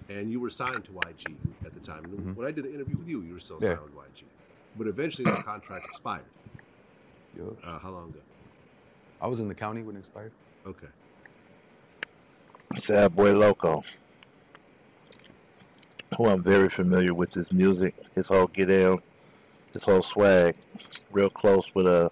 and 0.09 0.31
you 0.31 0.39
were 0.39 0.49
signed 0.49 0.83
to 0.85 0.91
YG 0.91 1.35
at 1.65 1.73
the 1.73 1.79
time. 1.79 2.03
Mhm. 2.03 2.35
When 2.35 2.47
I 2.47 2.51
did 2.51 2.65
the 2.65 2.73
interview 2.73 2.97
with 2.97 3.07
you, 3.07 3.21
you 3.21 3.33
were 3.33 3.39
still 3.39 3.59
Yeah. 3.61 3.75
signed 3.75 3.83
with 3.83 3.95
YG, 3.95 4.25
but 4.77 4.87
eventually 4.87 5.29
that 5.29 5.45
contract 5.45 5.85
expired. 5.89 6.25
Yo, 7.35 7.57
Uh, 7.63 7.79
how 7.79 7.89
long 7.89 8.09
ago? 8.09 8.19
I 9.19 9.27
was 9.27 9.39
in 9.39 9.47
the 9.47 9.55
county 9.55 9.81
when 9.83 9.95
it 9.95 9.99
expired. 9.99 10.31
Okay. 10.65 10.87
Sad 12.75 13.15
Boy 13.15 13.33
Loco, 13.33 13.83
who 16.17 16.27
I'm 16.27 16.43
very 16.43 16.69
familiar 16.69 17.13
with 17.13 17.33
his 17.33 17.51
music, 17.51 17.95
his 18.15 18.27
whole 18.27 18.47
get 18.47 18.69
out, 18.69 19.03
his 19.73 19.83
whole 19.83 20.01
swag, 20.03 20.55
real 21.11 21.29
close 21.29 21.65
with 21.73 21.87
uh, 21.87 22.09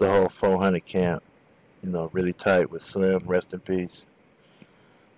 the 0.00 0.10
whole 0.10 0.28
400 0.28 0.84
camp, 0.84 1.22
you 1.82 1.90
know, 1.90 2.10
really 2.12 2.32
tight 2.32 2.70
with 2.70 2.82
Slim, 2.82 3.20
rest 3.26 3.52
in 3.52 3.60
peace. 3.60 4.02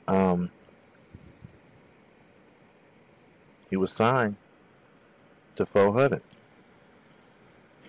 Um, 0.08 0.50
he 3.70 3.76
was 3.76 3.92
signed 3.92 4.36
to 5.56 5.64
400. 5.64 6.20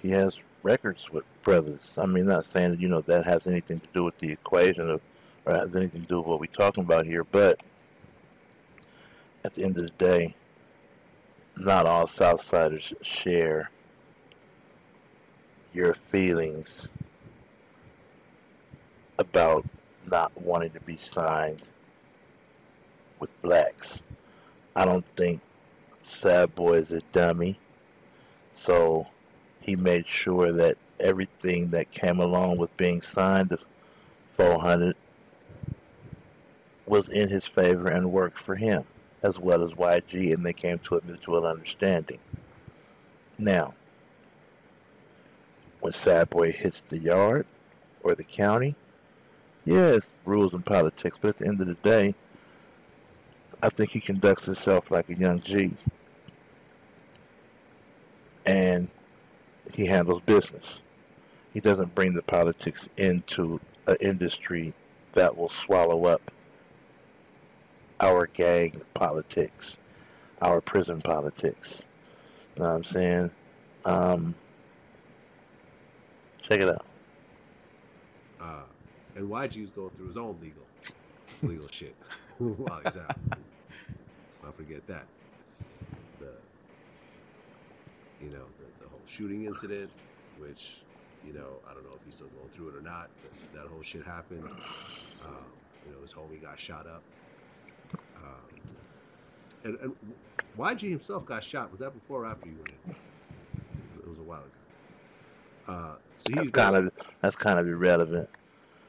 He 0.02 0.12
has 0.12 0.38
records 0.62 1.12
with 1.12 1.26
brothers. 1.42 1.98
I 1.98 2.06
mean, 2.06 2.28
not 2.28 2.46
saying 2.46 2.72
that, 2.72 2.80
you 2.80 2.88
know, 2.88 3.02
that 3.02 3.26
has 3.26 3.48
anything 3.48 3.80
to 3.80 3.88
do 3.92 4.04
with 4.04 4.20
the 4.20 4.32
equation 4.32 4.90
of 4.90 5.02
or 5.46 5.56
has 5.56 5.76
anything 5.76 6.04
to 6.04 6.08
do 6.08 6.18
with 6.20 6.28
what 6.28 6.40
we're 6.40 6.46
talking 6.46 6.84
about 6.84 7.06
here, 7.06 7.24
but 7.24 7.60
at 9.44 9.56
the 9.56 9.64
end 9.64 9.78
of 9.78 9.84
the 9.84 9.92
day, 9.98 10.36
not 11.58 11.86
all 11.86 12.06
Southsiders 12.06 12.94
share 13.02 13.72
your 15.74 15.94
feelings 15.94 16.88
about 19.18 19.66
not 20.10 20.32
wanting 20.40 20.72
to 20.72 20.80
be 20.82 20.98
signed 20.98 21.68
with 23.20 23.42
blacks. 23.42 24.02
I 24.76 24.86
don't 24.86 25.06
think 25.16 25.42
Sad 26.00 26.54
Boy 26.56 26.74
is 26.74 26.92
a 26.92 27.00
dummy, 27.12 27.58
so 28.54 29.08
he 29.62 29.76
made 29.76 30.06
sure 30.08 30.52
that 30.52 30.78
everything 31.00 31.70
that 31.70 31.92
came 31.92 32.20
along 32.20 32.58
with 32.58 32.76
being 32.78 33.02
signed 33.02 33.50
to 33.50 33.60
400 34.32 34.96
was 36.86 37.10
in 37.10 37.30
his 37.30 37.46
favor 37.46 37.88
and 37.88 38.12
worked 38.12 38.38
for 38.38 38.56
him, 38.56 38.84
as 39.22 39.40
well 39.40 39.64
as 39.64 39.72
YG, 39.72 40.34
and 40.34 40.46
they 40.46 40.54
came 40.54 40.78
to 40.80 40.96
a 40.96 41.06
mutual 41.06 41.46
understanding. 41.46 42.20
Now, 43.38 43.74
when 45.84 45.92
Sad 45.92 46.30
Boy 46.30 46.50
hits 46.54 46.82
the 46.82 46.98
yard 46.98 47.46
or 48.04 48.16
the 48.16 48.24
county, 48.24 48.76
yes, 49.66 50.14
rules 50.24 50.54
and 50.54 50.66
politics, 50.66 51.18
but 51.20 51.32
at 51.32 51.38
the 51.40 51.48
end 51.48 51.60
of 51.60 51.68
the 51.68 51.74
day, 51.74 52.16
I 53.62 53.68
think 53.68 53.90
he 53.90 54.00
conducts 54.00 54.46
himself 54.46 54.92
like 54.92 55.10
a 55.10 55.18
young 55.18 55.42
G. 55.42 55.74
And 58.46 58.90
he 59.74 59.88
handles 59.88 60.22
business. 60.26 60.80
He 61.54 61.60
doesn't 61.60 61.94
bring 61.94 62.14
the 62.14 62.22
politics 62.22 62.88
into 62.96 63.60
an 63.86 63.98
industry 64.00 64.74
that 65.12 65.38
will 65.38 65.50
swallow 65.50 66.06
up 66.06 66.32
our 68.00 68.28
gang 68.28 68.82
politics, 68.94 69.78
our 70.42 70.62
prison 70.62 71.02
politics. 71.02 71.84
You 72.56 72.64
Know 72.64 72.70
what 72.70 72.76
I'm 72.76 72.84
saying? 72.86 73.32
Um, 73.84 74.36
check 76.44 76.60
it 76.60 76.70
out. 76.70 76.86
Uh, 78.40 78.64
and 79.16 79.30
YG's 79.30 79.72
going 79.72 79.90
through 79.92 80.08
his 80.08 80.18
own 80.18 80.38
legal, 80.42 80.64
legal 81.42 81.68
shit 81.70 81.96
while 82.38 82.82
he's 82.84 82.98
out. 82.98 83.16
Let's 83.30 84.44
not 84.44 84.56
forget 84.56 84.86
that. 84.88 85.06
The, 86.20 86.32
you 88.22 88.30
know, 88.30 88.46
the, 88.60 88.84
the 88.84 88.90
whole 88.90 89.00
shooting 89.06 89.46
incident, 89.46 89.90
which, 90.40 90.78
you 91.26 91.34
know, 91.34 91.60
I 91.70 91.74
don't 91.74 91.84
know 91.84 91.92
if 91.94 92.04
he's 92.06 92.16
still 92.16 92.28
going 92.28 92.50
through 92.50 92.70
it 92.70 92.76
or 92.76 92.82
not, 92.82 93.10
but 93.22 93.62
that 93.62 93.70
whole 93.70 93.82
shit 93.82 94.04
happened. 94.04 94.44
Um, 95.26 95.46
you 95.86 95.94
know, 95.94 96.02
his 96.02 96.14
homie 96.14 96.42
got 96.42 96.60
shot 96.60 96.86
up. 96.86 97.02
Um, 98.18 98.60
and, 99.64 99.78
and 99.80 99.96
YG 100.58 100.90
himself 100.90 101.26
got 101.26 101.44
shot. 101.44 101.72
Was 101.72 101.80
that 101.80 101.94
before 101.94 102.24
or 102.24 102.26
after 102.26 102.50
you 102.50 102.56
went 102.56 102.70
in? 102.88 102.96
It 104.00 104.10
was 104.10 104.20
a 104.20 104.24
while 104.24 104.40
ago. 104.40 104.50
Uh, 105.66 105.96
so 106.24 106.34
he's 106.34 106.50
That's 106.50 106.72
kind 106.72 106.76
of 106.76 106.94
that's 107.22 107.36
kind 107.36 107.60
of 107.60 107.68
irrelevant. 107.68 108.30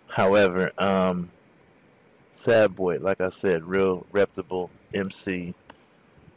However, 0.09 0.71
um, 0.79 1.31
Sad 2.33 2.77
Boy, 2.77 2.99
like 2.99 3.21
I 3.21 3.31
said, 3.31 3.65
real 3.65 4.07
reputable 4.13 4.71
MC, 4.93 5.55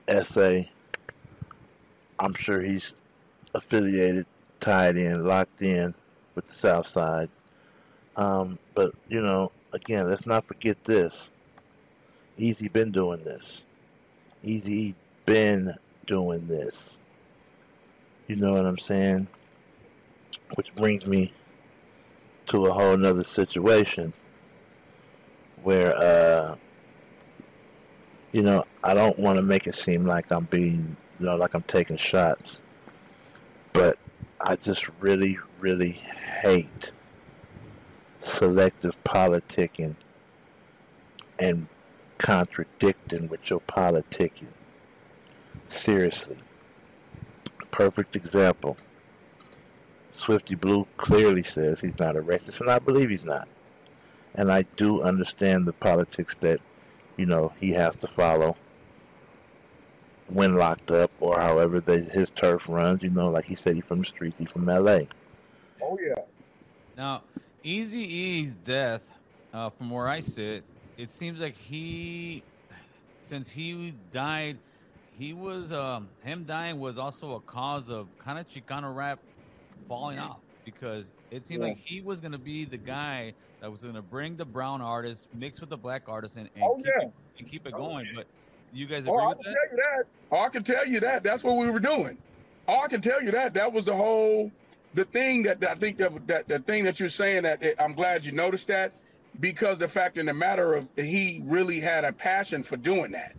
essay. 0.07 0.71
I'm 2.19 2.33
sure 2.33 2.61
he's 2.61 2.93
affiliated, 3.53 4.25
tied 4.59 4.97
in, 4.97 5.23
locked 5.23 5.61
in 5.61 5.93
with 6.33 6.47
the 6.47 6.53
South 6.53 6.87
Side. 6.87 7.29
Um, 8.15 8.57
but 8.73 8.95
you 9.07 9.21
know, 9.21 9.51
again, 9.73 10.09
let's 10.09 10.25
not 10.25 10.45
forget 10.45 10.83
this. 10.85 11.29
Eazy 12.39 12.71
been 12.71 12.91
doing 12.91 13.23
this. 13.23 13.61
Eazy 14.43 14.95
been 15.27 15.75
doing 16.07 16.47
this. 16.47 16.97
You 18.27 18.37
know 18.37 18.53
what 18.53 18.65
I'm 18.65 18.79
saying? 18.79 19.27
Which 20.55 20.73
brings 20.75 21.05
me 21.05 21.33
to 22.47 22.65
a 22.67 22.73
whole 22.73 22.95
nother 22.95 23.23
situation 23.23 24.13
where, 25.63 25.95
uh, 25.95 26.55
you 28.31 28.41
know, 28.41 28.63
I 28.83 28.93
don't 28.93 29.19
want 29.19 29.37
to 29.37 29.41
make 29.41 29.67
it 29.67 29.75
seem 29.75 30.05
like 30.05 30.31
I'm 30.31 30.45
being, 30.45 30.95
you 31.19 31.25
know, 31.25 31.35
like 31.35 31.53
I'm 31.53 31.63
taking 31.63 31.97
shots. 31.97 32.61
But 33.73 33.97
I 34.39 34.55
just 34.55 34.87
really, 34.99 35.37
really 35.59 35.91
hate 36.41 36.91
selective 38.21 38.95
politicking 39.03 39.95
and 41.39 41.67
contradicting 42.17 43.27
with 43.27 43.49
your 43.49 43.61
politicking. 43.61 44.47
Seriously. 45.67 46.37
Perfect 47.71 48.15
example. 48.15 48.77
Swifty 50.17 50.55
Blue 50.55 50.87
clearly 50.97 51.43
says 51.43 51.79
he's 51.79 51.99
not 51.99 52.15
a 52.15 52.21
racist, 52.21 52.59
and 52.59 52.71
I 52.71 52.79
believe 52.79 53.11
he's 53.11 53.23
not. 53.23 53.47
And 54.33 54.51
I 54.51 54.63
do 54.75 55.03
understand 55.03 55.65
the 55.67 55.73
politics 55.73 56.35
that, 56.37 56.59
you 57.17 57.27
know, 57.27 57.53
he 57.59 57.71
has 57.73 57.95
to 57.97 58.07
follow 58.07 58.57
when 60.27 60.55
locked 60.55 60.89
up 60.89 61.11
or 61.19 61.39
however 61.39 61.79
they, 61.79 62.01
his 62.01 62.31
turf 62.31 62.67
runs. 62.67 63.03
You 63.03 63.11
know, 63.11 63.29
like 63.29 63.45
he 63.45 63.53
said, 63.53 63.75
he's 63.75 63.85
from 63.85 63.99
the 63.99 64.05
streets, 64.05 64.39
he's 64.39 64.51
from 64.51 64.67
L.A. 64.67 65.07
Oh 65.81 65.97
yeah. 66.01 66.23
Now, 66.97 67.21
Eazy-E's 67.63 68.55
death, 68.65 69.03
uh, 69.53 69.69
from 69.69 69.91
where 69.91 70.07
I 70.07 70.19
sit, 70.19 70.63
it 70.97 71.11
seems 71.11 71.39
like 71.39 71.55
he, 71.55 72.41
since 73.21 73.51
he 73.51 73.93
died, 74.11 74.57
he 75.17 75.33
was 75.33 75.71
um, 75.71 76.09
him 76.23 76.43
dying 76.45 76.79
was 76.79 76.97
also 76.97 77.35
a 77.35 77.39
cause 77.41 77.89
of 77.89 78.07
kind 78.17 78.39
of 78.39 78.47
Chicano 78.49 78.95
rap 78.95 79.19
falling 79.87 80.19
off 80.19 80.37
because 80.65 81.09
it 81.31 81.45
seemed 81.45 81.61
Yeah. 81.63 81.69
like 81.69 81.77
he 81.77 82.01
was 82.01 82.19
gonna 82.19 82.37
be 82.37 82.65
the 82.65 82.77
guy 82.77 83.33
that 83.61 83.71
was 83.71 83.81
gonna 83.83 84.01
bring 84.01 84.35
the 84.35 84.45
brown 84.45 84.81
artist 84.81 85.27
mixed 85.33 85.61
with 85.61 85.69
the 85.69 85.77
black 85.77 86.03
artist 86.07 86.37
and, 86.37 86.49
and 86.55 86.63
Oh 86.63 86.75
keep, 86.75 86.85
yeah. 86.85 87.05
it, 87.07 87.11
and 87.39 87.49
keep 87.49 87.65
it 87.67 87.73
going. 87.73 88.07
But 88.15 88.25
you 88.73 88.85
guys 88.85 89.05
agree 89.05 89.13
Oh, 89.17 89.17
agree 89.17 89.25
I 89.25 89.29
with 89.29 89.37
can 89.45 89.53
that? 89.53 89.59
tell 89.59 89.77
you 89.77 89.83
that. 89.83 90.05
Oh, 90.31 90.39
I 90.39 90.49
can 90.49 90.63
tell 90.63 90.87
you 90.87 90.99
that. 90.99 91.23
That's 91.23 91.43
what 91.43 91.57
we 91.57 91.69
were 91.69 91.79
doing. 91.79 92.17
Oh, 92.67 92.79
I 92.81 92.87
can 92.87 93.01
tell 93.01 93.23
you 93.23 93.31
that. 93.31 93.53
That 93.53 93.71
was 93.71 93.85
the 93.85 93.95
whole, 93.95 94.51
the 94.93 95.05
thing 95.05 95.43
that, 95.43 95.59
that 95.61 95.71
I 95.71 95.75
think 95.75 95.97
that, 95.97 96.27
that 96.27 96.47
the 96.47 96.59
thing 96.59 96.83
that 96.83 96.99
you're 96.99 97.07
saying 97.09 97.43
that 97.43 97.63
eh, 97.63 97.73
I'm 97.79 97.93
glad 97.93 98.25
you 98.25 98.33
noticed 98.33 98.67
that 98.67 98.91
because 99.39 99.79
the 99.79 99.87
fact 99.87 100.17
in 100.17 100.25
the 100.25 100.33
matter 100.33 100.73
of 100.75 100.89
he 100.97 101.41
really 101.45 101.79
had 101.79 102.03
a 102.03 102.11
passion 102.11 102.63
for 102.63 102.75
doing 102.77 103.11
that. 103.11 103.35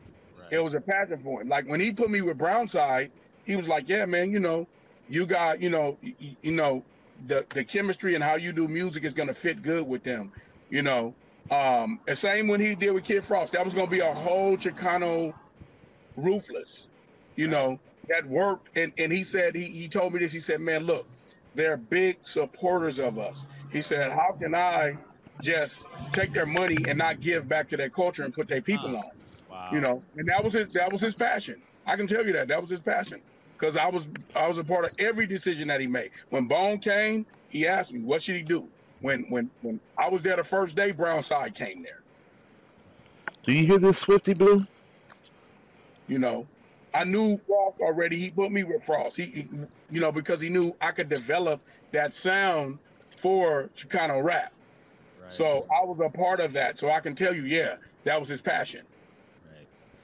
It 0.50 0.60
was 0.64 0.72
a 0.72 0.80
passion 0.80 1.20
for 1.22 1.42
him. 1.42 1.48
Like 1.48 1.68
when 1.68 1.78
he 1.80 1.92
put 1.92 2.08
me 2.10 2.22
with 2.22 2.38
Brownside, 2.38 3.10
he 3.44 3.54
was 3.54 3.68
like, 3.68 3.86
"Yeah, 3.86 4.06
man, 4.06 4.30
you 4.30 4.40
know, 4.40 4.66
you 5.08 5.26
got, 5.26 5.60
you 5.62 5.70
know, 5.70 5.98
y- 6.02 6.16
y- 6.20 6.36
you 6.42 6.52
know, 6.52 6.86
the 7.26 7.46
the 7.52 7.64
chemistry 7.64 8.14
and 8.16 8.24
how 8.24 8.36
you 8.36 8.52
do 8.52 8.68
music 8.68 9.04
is 9.04 9.14
gonna 9.14 9.34
fit 9.34 9.62
good 9.62 9.86
with 9.88 10.04
them, 10.04 10.32
you 10.70 10.82
know." 10.82 11.16
Um, 11.50 12.00
and 12.08 12.18
same 12.18 12.48
when 12.48 12.60
he 12.60 12.76
did 12.76 12.92
with 12.92 13.04
Kid 13.04 13.24
Frost, 13.24 13.54
that 13.54 13.64
was 13.64 13.74
gonna 13.74 13.90
be 13.90 14.00
a 14.00 14.14
whole 14.14 14.56
Chicano 14.58 15.34
ruthless, 16.16 16.90
you 17.36 17.48
know, 17.48 17.80
that 18.08 18.26
worked. 18.26 18.70
And 18.76 18.92
and 18.98 19.12
he 19.12 19.24
said 19.24 19.56
he 19.56 19.64
he 19.66 19.88
told 19.88 20.14
me 20.14 20.20
this. 20.20 20.32
He 20.32 20.40
said, 20.40 20.60
"Man, 20.60 20.84
look, 20.84 21.08
they're 21.54 21.78
big 21.78 22.18
supporters 22.26 22.98
of 23.00 23.18
us." 23.18 23.46
He 23.72 23.82
said, 23.82 24.12
"How 24.12 24.36
can 24.40 24.54
I 24.54 24.98
just 25.40 25.88
take 26.12 26.34
their 26.34 26.46
money 26.46 26.86
and 26.88 26.98
not 26.98 27.20
give 27.20 27.48
back 27.48 27.68
to 27.70 27.76
their 27.78 27.90
culture 27.90 28.24
and 28.24 28.34
put 28.34 28.48
their 28.48 28.62
people 28.62 28.96
on?" 28.96 29.04
Wow. 29.48 29.70
you 29.72 29.80
know 29.80 30.04
and 30.16 30.28
that 30.28 30.44
was 30.44 30.54
his 30.54 30.68
that 30.74 30.92
was 30.92 31.00
his 31.00 31.14
passion 31.14 31.62
i 31.86 31.96
can 31.96 32.06
tell 32.06 32.26
you 32.26 32.32
that 32.34 32.48
that 32.48 32.60
was 32.60 32.70
his 32.70 32.82
passion 32.82 33.22
because 33.58 33.76
i 33.76 33.88
was 33.88 34.08
i 34.36 34.46
was 34.46 34.58
a 34.58 34.64
part 34.64 34.84
of 34.84 34.92
every 34.98 35.26
decision 35.26 35.68
that 35.68 35.80
he 35.80 35.86
made. 35.86 36.10
When 36.30 36.46
bone 36.46 36.78
came 36.78 37.26
he 37.48 37.66
asked 37.66 37.92
me 37.92 38.00
what 38.00 38.22
should 38.22 38.36
he 38.36 38.42
do? 38.42 38.68
When 39.00 39.24
when 39.28 39.50
when 39.62 39.80
i 39.96 40.08
was 40.08 40.22
there 40.22 40.36
the 40.36 40.44
first 40.44 40.76
day 40.76 40.92
brown 40.92 41.22
side 41.22 41.54
came 41.54 41.82
there. 41.82 42.00
Do 43.44 43.52
you 43.52 43.66
hear 43.66 43.78
this, 43.78 43.98
Swifty 43.98 44.34
Blue? 44.34 44.66
you 46.06 46.18
know 46.18 46.46
i 46.94 47.04
knew 47.04 47.38
frost 47.46 47.80
already. 47.80 48.16
He 48.16 48.30
put 48.30 48.50
me 48.50 48.64
with 48.64 48.82
frost 48.84 49.16
he, 49.16 49.24
he 49.24 49.48
you 49.90 50.00
know 50.00 50.10
because 50.10 50.40
he 50.40 50.48
knew 50.48 50.74
i 50.80 50.90
could 50.90 51.08
develop 51.08 51.60
that 51.92 52.14
sound 52.14 52.78
for 53.16 53.68
chicano 53.76 54.22
rap. 54.22 54.52
Right. 55.20 55.32
so 55.32 55.66
i 55.70 55.84
was 55.84 56.00
a 56.00 56.08
part 56.08 56.40
of 56.40 56.52
that. 56.54 56.78
So 56.78 56.90
i 56.90 57.00
can 57.00 57.14
tell 57.14 57.34
you 57.34 57.42
yeah 57.42 57.76
that 58.04 58.18
was 58.18 58.28
his 58.28 58.40
passion. 58.40 58.80
right. 58.80 58.97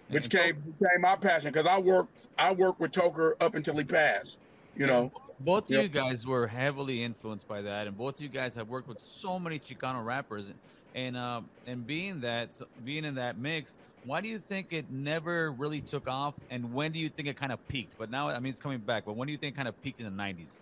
Which 0.09 0.31
came 0.31 0.57
became 0.57 1.01
my 1.01 1.17
passion 1.17 1.51
because 1.51 1.67
I 1.67 1.79
worked 1.79 2.29
I 2.39 2.53
worked 2.53 2.81
with 2.81 2.93
Toker 2.93 3.33
up 3.41 3.55
until 3.55 3.77
he 3.77 3.85
passed. 3.85 4.39
You 4.77 4.87
know, 4.87 5.13
both 5.41 5.65
of 5.65 5.71
Yep. 5.71 5.83
you 5.83 5.89
guys 5.89 6.27
were 6.27 6.47
heavily 6.47 7.03
influenced 7.03 7.47
by 7.47 7.63
that, 7.63 7.87
and 7.87 7.97
both 7.97 8.17
of 8.17 8.21
you 8.21 8.29
guys 8.29 8.55
have 8.57 8.69
worked 8.69 8.89
with 8.89 9.01
so 9.01 9.39
many 9.39 9.59
Chicano 9.59 10.05
rappers, 10.05 10.47
and 10.95 11.17
um, 11.17 11.49
and 11.67 11.87
being 11.87 12.21
that 12.21 12.51
being 12.85 13.05
in 13.05 13.15
that 13.17 13.39
mix, 13.39 13.75
why 14.05 14.21
do 14.21 14.29
you 14.29 14.39
think 14.39 14.73
it 14.73 14.91
never 14.91 15.53
really 15.53 15.81
took 15.81 16.09
off, 16.09 16.35
and 16.51 16.75
when 16.75 16.93
do 16.93 16.99
you 16.99 17.09
think 17.09 17.29
it 17.29 17.37
kind 17.37 17.53
of 17.53 17.67
peaked? 17.69 17.97
But 17.99 18.11
now, 18.11 18.29
I 18.29 18.39
mean, 18.41 18.51
it's 18.51 18.61
coming 18.61 18.79
back. 18.79 19.05
But 19.05 19.17
when 19.17 19.27
do 19.27 19.33
you 19.33 19.39
think 19.39 19.55
it 19.55 19.57
kind 19.57 19.69
of 19.69 19.81
peaked 19.83 20.01
in 20.01 20.07
the 20.07 20.23
'90s? 20.23 20.59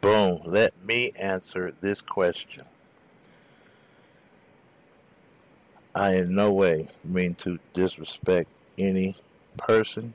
Boom. 0.00 0.40
Let 0.44 0.72
me 0.84 1.12
answer 1.16 1.72
this 1.80 2.00
question. 2.00 2.64
I 5.98 6.14
in 6.14 6.32
no 6.32 6.52
way 6.52 6.86
mean 7.02 7.34
to 7.42 7.58
disrespect 7.72 8.48
any 8.78 9.16
person, 9.56 10.14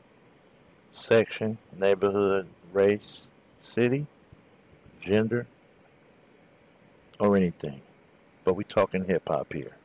section, 0.93 1.58
neighborhood, 1.78 2.48
race, 2.72 3.24
city, 3.60 4.08
gender, 5.02 5.46
or 7.19 7.36
anything. 7.36 7.82
But 8.46 8.54
we 8.54 8.63
talking 8.63 9.04
hip 9.04 9.28
hop 9.28 9.52
here. 9.52 9.76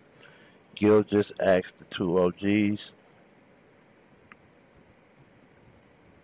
Gil 0.77 1.03
just 1.03 1.33
asked 1.41 1.81
the 1.81 1.85
two 1.87 2.17
OGs. 2.17 2.95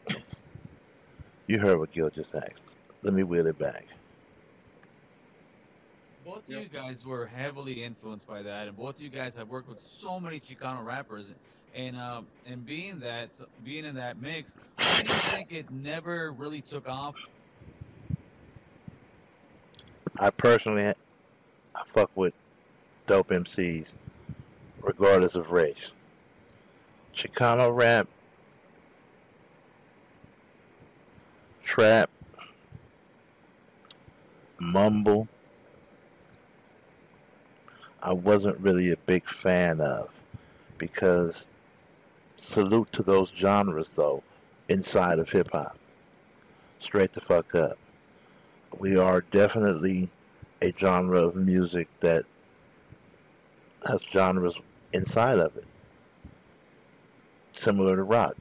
You 1.49 1.59
heard 1.59 1.81
what 1.81 1.91
Gil 1.91 2.11
just 2.11 2.35
asked. 2.35 2.77
Let 3.03 3.13
me 3.13 3.25
wheel 3.25 3.49
it 3.49 3.59
back. 3.59 3.87
Both 6.47 6.57
of 6.57 6.63
you 6.63 6.69
guys 6.69 7.07
were 7.07 7.27
heavily 7.27 7.83
influenced 7.83 8.27
by 8.27 8.43
that, 8.43 8.69
and 8.69 8.77
both 8.77 8.97
of 8.97 9.01
you 9.01 9.09
guys 9.09 9.35
have 9.37 9.49
worked 9.49 9.69
with 9.69 9.83
so 9.83 10.21
many 10.21 10.41
Chicano 10.41 10.85
rappers, 10.85 11.27
and 11.75 11.97
um, 11.97 12.27
and 12.47 12.67
being 12.67 13.01
that 13.01 13.31
being 13.65 13.87
in 13.87 13.95
that 13.95 14.21
mix, 14.21 14.53
I 14.79 15.03
think 15.03 15.53
it 15.53 15.71
never 15.71 16.33
really 16.33 16.61
took 16.61 16.87
off? 16.87 17.17
I 20.19 20.29
personally, 20.31 20.87
I 20.87 20.95
fuck 21.87 22.11
with 22.15 22.35
dope 23.07 23.29
MCs, 23.29 23.93
regardless 24.83 25.37
of 25.37 25.51
race. 25.51 25.93
Chicano 27.17 27.75
rap, 27.75 28.07
trap, 31.63 32.11
mumble. 34.59 35.27
I 38.05 38.13
wasn't 38.13 38.61
really 38.61 38.93
a 38.93 38.97
big 38.97 39.29
fan 39.29 39.81
of 39.81 40.11
because 40.79 41.49
salute 42.37 42.93
to 42.93 43.03
those 43.03 43.31
genres 43.35 43.97
though 43.97 44.23
inside 44.69 45.19
of 45.19 45.31
hip 45.31 45.51
hop. 45.53 45.77
Straight 46.79 47.13
the 47.15 47.21
fuck 47.21 47.55
up 47.55 47.79
we 48.79 48.97
are 48.97 49.21
definitely 49.21 50.11
a 50.61 50.73
genre 50.77 51.25
of 51.25 51.37
music 51.37 51.89
that 52.01 52.25
has 53.87 54.03
genres 54.03 54.57
inside 54.93 55.39
of 55.39 55.57
it. 55.57 55.67
Similar 57.53 57.97
to 57.97 58.03
rock. 58.03 58.37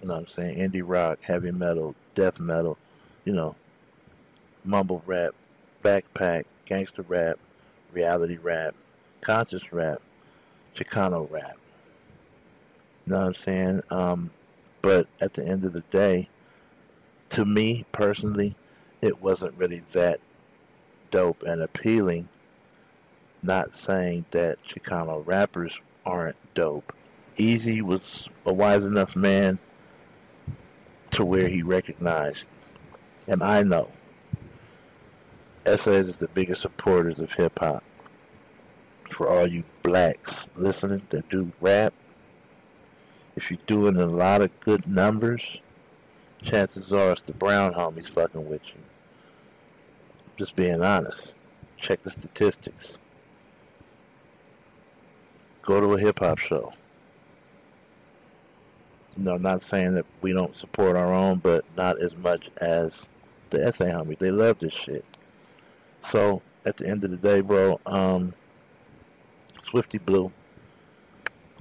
You 0.00 0.08
know 0.08 0.14
what 0.14 0.20
I'm 0.20 0.26
saying? 0.28 0.58
Indie 0.58 0.82
rock, 0.84 1.22
heavy 1.22 1.50
metal, 1.50 1.94
death 2.14 2.38
metal, 2.38 2.76
you 3.24 3.32
know, 3.32 3.56
mumble 4.64 5.02
rap, 5.06 5.34
backpack, 5.82 6.44
gangster 6.66 7.02
rap, 7.02 7.38
reality 7.96 8.36
rap, 8.36 8.74
conscious 9.22 9.72
rap, 9.72 10.02
Chicano 10.76 11.28
rap. 11.30 11.56
You 13.06 13.12
know 13.12 13.20
what 13.20 13.26
I'm 13.28 13.34
saying? 13.34 13.80
Um, 13.90 14.30
but 14.82 15.08
at 15.20 15.32
the 15.32 15.44
end 15.44 15.64
of 15.64 15.72
the 15.72 15.80
day, 15.90 16.28
to 17.30 17.44
me 17.44 17.86
personally, 17.92 18.54
it 19.00 19.22
wasn't 19.22 19.56
really 19.56 19.82
that 19.92 20.20
dope 21.10 21.42
and 21.42 21.62
appealing. 21.62 22.28
Not 23.42 23.74
saying 23.74 24.26
that 24.32 24.62
Chicano 24.62 25.26
rappers 25.26 25.80
aren't 26.04 26.36
dope. 26.54 26.92
Eazy 27.38 27.80
was 27.80 28.28
a 28.44 28.52
wise 28.52 28.84
enough 28.84 29.16
man 29.16 29.58
to 31.12 31.24
where 31.24 31.48
he 31.48 31.62
recognized, 31.62 32.46
and 33.26 33.42
I 33.42 33.62
know, 33.62 33.88
SAS 35.64 36.08
is 36.08 36.18
the 36.18 36.28
biggest 36.28 36.62
supporters 36.62 37.18
of 37.18 37.32
hip 37.32 37.58
hop. 37.58 37.82
For 39.08 39.28
all 39.28 39.46
you 39.46 39.64
blacks 39.82 40.50
listening 40.56 41.02
that 41.10 41.28
do 41.28 41.52
rap, 41.60 41.94
if 43.36 43.50
you're 43.50 43.60
doing 43.66 43.96
a 43.96 44.06
lot 44.06 44.42
of 44.42 44.58
good 44.60 44.86
numbers, 44.86 45.58
chances 46.42 46.92
are 46.92 47.12
it's 47.12 47.22
the 47.22 47.32
brown 47.32 47.74
homies 47.74 48.08
fucking 48.08 48.48
with 48.48 48.68
you. 48.68 48.80
Just 50.36 50.56
being 50.56 50.82
honest. 50.82 51.32
Check 51.78 52.02
the 52.02 52.10
statistics. 52.10 52.98
Go 55.62 55.80
to 55.80 55.92
a 55.94 55.98
hip 55.98 56.18
hop 56.20 56.38
show. 56.38 56.72
No, 59.16 59.36
not 59.36 59.62
saying 59.62 59.94
that 59.94 60.04
we 60.20 60.32
don't 60.32 60.54
support 60.54 60.96
our 60.96 61.12
own, 61.12 61.38
but 61.38 61.64
not 61.76 62.00
as 62.00 62.16
much 62.16 62.50
as 62.58 63.06
the 63.50 63.72
SA 63.72 63.84
homies. 63.86 64.18
They 64.18 64.30
love 64.30 64.58
this 64.58 64.74
shit. 64.74 65.04
So 66.02 66.42
at 66.64 66.76
the 66.76 66.86
end 66.86 67.04
of 67.04 67.10
the 67.10 67.16
day, 67.16 67.40
bro, 67.40 67.80
um, 67.86 68.34
Swifty 69.66 69.98
Blue. 69.98 70.32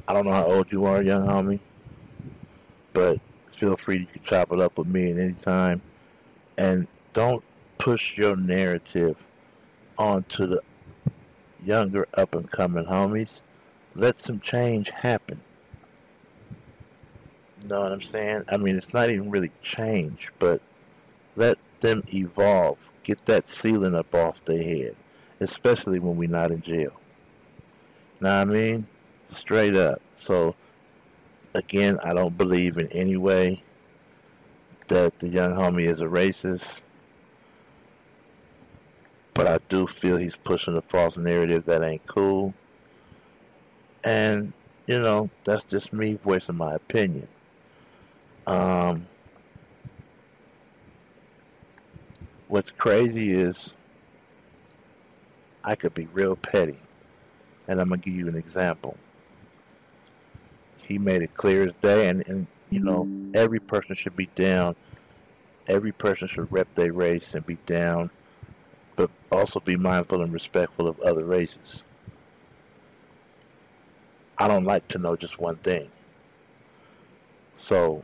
I 0.08 0.14
don't 0.14 0.26
know 0.26 0.32
how 0.32 0.46
old 0.46 0.72
you 0.72 0.86
are, 0.86 1.02
young 1.02 1.26
homie, 1.28 1.60
but 2.94 3.20
feel 3.52 3.76
free 3.76 4.08
to 4.14 4.20
chop 4.20 4.52
it 4.52 4.60
up 4.60 4.78
with 4.78 4.88
me 4.88 5.12
at 5.12 5.18
any 5.18 5.34
time. 5.34 5.82
And 6.58 6.88
don't 7.14 7.44
push 7.78 8.18
your 8.18 8.36
narrative 8.36 9.18
onto 9.98 10.46
the 10.46 10.62
younger 11.64 12.08
up 12.14 12.36
and 12.36 12.50
coming 12.50 12.86
homies. 12.86 13.42
Let 13.96 14.16
some 14.16 14.40
change 14.40 14.90
happen. 14.92 15.42
Know 17.64 17.82
what 17.82 17.92
I'm 17.92 18.02
saying? 18.02 18.44
I 18.50 18.58
mean, 18.58 18.76
it's 18.76 18.94
not 18.94 19.10
even 19.10 19.32
really 19.32 19.52
change, 19.64 20.32
but 20.38 20.62
let 21.36 21.58
them 21.80 22.04
evolve 22.14 22.78
Get 23.06 23.24
that 23.28 23.48
ceiling 23.48 23.94
up 23.94 24.16
off 24.16 24.44
their 24.46 24.64
head, 24.64 24.96
especially 25.40 26.00
when 26.00 26.18
we're 26.18 26.28
not 26.28 26.50
in 26.50 26.60
jail. 26.60 26.92
Know 28.20 28.30
I 28.30 28.46
mean? 28.46 28.88
Straight 29.28 29.76
up. 29.76 30.02
So, 30.16 30.56
again, 31.54 32.00
I 32.04 32.14
don't 32.14 32.38
believe 32.38 32.78
in 32.78 32.88
any 32.88 33.18
way 33.18 33.62
that 34.88 35.20
the 35.20 35.28
young 35.28 35.52
homie 35.52 35.88
is 35.88 36.02
a 36.02 36.06
racist. 36.06 36.82
But 39.34 39.48
I 39.48 39.60
do 39.68 39.86
feel 39.86 40.18
he's 40.18 40.38
pushing 40.38 40.78
a 40.78 40.82
false 40.82 41.18
narrative 41.18 41.66
that 41.66 41.84
ain't 41.84 42.06
cool. 42.08 42.54
And, 44.04 44.54
you 44.88 45.02
know, 45.02 45.30
that's 45.44 45.66
just 45.66 45.92
me 45.92 46.18
voicing 46.24 46.56
my 46.56 46.76
opinion. 46.76 47.28
Um, 48.48 49.08
what's 52.48 52.72
crazy 52.72 53.34
is 53.34 53.76
I 55.64 55.76
could 55.76 55.94
be 55.94 56.08
real 56.14 56.36
petty. 56.36 56.78
And 57.68 57.82
I'm 57.82 57.88
going 57.88 58.02
to 58.02 58.10
give 58.10 58.18
you 58.20 58.28
an 58.28 58.36
example. 58.36 58.98
He 60.78 60.98
made 60.98 61.22
it 61.22 61.34
clear 61.36 61.64
as 61.64 61.74
day, 61.76 62.10
and, 62.10 62.26
and 62.28 62.48
you 62.70 62.80
know, 62.80 63.08
every 63.34 63.60
person 63.60 63.96
should 63.96 64.16
be 64.16 64.28
down. 64.36 64.76
Every 65.68 65.92
person 65.92 66.28
should 66.28 66.52
rep 66.52 66.74
their 66.76 66.94
race 66.94 67.34
and 67.34 67.46
be 67.46 67.58
down, 67.66 68.12
but 68.96 69.10
also 69.32 69.60
be 69.60 69.76
mindful 69.76 70.22
and 70.22 70.32
respectful 70.32 70.88
of 70.88 71.00
other 71.02 71.24
races. 71.24 71.84
I 74.38 74.48
don't 74.48 74.66
like 74.66 74.88
to 74.90 75.00
know 75.00 75.16
just 75.16 75.40
one 75.40 75.56
thing. 75.56 75.90
So, 77.56 78.04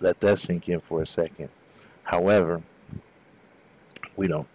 let 0.00 0.20
that 0.20 0.38
sink 0.38 0.68
in 0.68 0.80
for 0.80 1.02
a 1.02 1.06
second. 1.06 1.48
However, 2.04 2.62
we 4.14 4.28
don't 4.28 4.48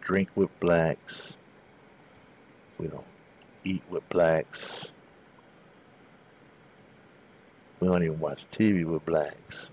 drink 0.00 0.28
with 0.34 0.58
blacks. 0.60 1.36
We 2.78 2.88
don't 2.88 3.04
eat 3.64 3.82
with 3.88 4.08
blacks. 4.08 4.90
We 7.80 7.88
don't 7.88 8.02
even 8.02 8.20
watch 8.20 8.46
TV 8.50 8.84
with 8.84 9.04
blacks. 9.04 9.70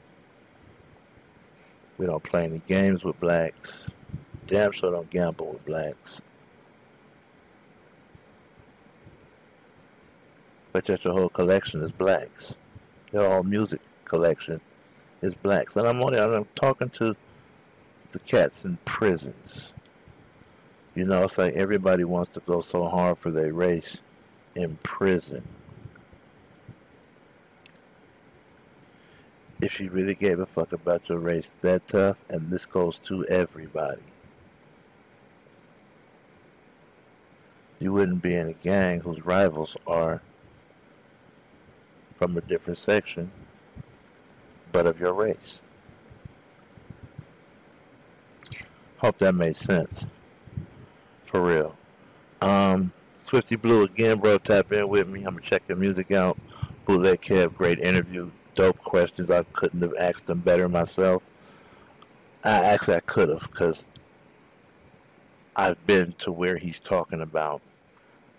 We 1.98 2.06
don't 2.06 2.24
play 2.24 2.46
any 2.46 2.62
games 2.68 3.04
with 3.04 3.20
blacks. 3.20 3.92
Damn 4.48 4.72
sure 4.72 4.92
don't 4.92 5.10
gamble 5.10 5.54
with 5.54 5.66
blacks. 5.66 6.20
But 10.72 10.88
yet 10.90 11.04
your 11.04 11.14
whole 11.14 11.30
collection 11.30 11.82
is 11.82 11.92
blacks. 11.92 12.56
Your 13.14 13.30
whole 13.30 13.44
music 13.44 13.82
collection 14.06 14.62
is 15.22 15.36
blacks. 15.36 15.76
And 15.76 15.88
I'm 15.88 16.02
only 16.02 16.20
I'm 16.20 16.48
talking 16.56 16.90
to 16.90 17.16
the 18.12 18.20
cats 18.20 18.66
in 18.66 18.78
prisons. 18.86 19.74
You 20.94 21.06
know, 21.06 21.24
it's 21.24 21.38
like 21.38 21.54
everybody 21.54 22.04
wants 22.04 22.32
to 22.32 22.42
go 22.42 22.62
so 22.62 22.88
hard 22.88 23.18
for 23.18 23.32
their 23.32 23.54
race 23.54 24.02
in 24.56 24.76
prison. 24.78 25.44
If 29.62 29.80
you 29.80 29.90
really 29.90 30.16
gave 30.16 30.40
a 30.40 30.46
fuck 30.46 30.74
about 30.74 31.08
your 31.08 31.20
race 31.20 31.54
that 31.62 31.88
tough, 31.88 32.24
and 32.30 32.50
this 32.50 32.66
goes 32.66 33.00
to 33.02 33.26
everybody, 33.28 34.02
you 37.80 37.94
wouldn't 37.94 38.22
be 38.22 38.36
in 38.36 38.48
a 38.48 38.54
gang 38.54 39.00
whose 39.02 39.26
rivals 39.26 39.78
are 39.88 40.22
from 42.18 42.36
a 42.38 42.42
different 42.42 42.78
section, 42.80 43.32
but 44.72 44.86
of 44.86 45.00
your 45.00 45.14
race. 45.14 45.60
Hope 48.98 49.18
that 49.20 49.34
made 49.34 49.56
sense. 49.56 50.06
For 51.32 51.42
real. 51.42 51.78
Um, 52.42 52.92
Swifty 53.26 53.56
Blue 53.56 53.84
again, 53.84 54.20
bro. 54.20 54.38
Tap 54.38 54.74
in 54.74 54.90
with 54.90 55.08
me. 55.08 55.20
I'm 55.20 55.36
gonna 55.36 55.42
check 55.42 55.64
your 55.70 55.78
music 55.78 56.12
out. 56.12 56.38
Bootleg 56.86 57.22
Kev, 57.22 57.56
great 57.56 57.80
interview. 57.80 58.30
Dope 58.54 58.80
questions. 58.80 59.32
I 59.32 59.44
couldn't 59.44 59.82
have 59.82 59.96
asked 59.98 60.26
them 60.26 60.40
better 60.40 60.68
myself. 60.68 61.24
I 62.44 62.50
actually 62.50 62.96
I 62.96 63.00
could 63.00 63.30
have 63.30 63.50
because 63.50 63.88
I've 65.56 65.88
been 65.88 66.12
to 66.20 66.34
where 66.34 66.58
he's 66.58 66.82
talking 66.82 67.22
about. 67.22 67.62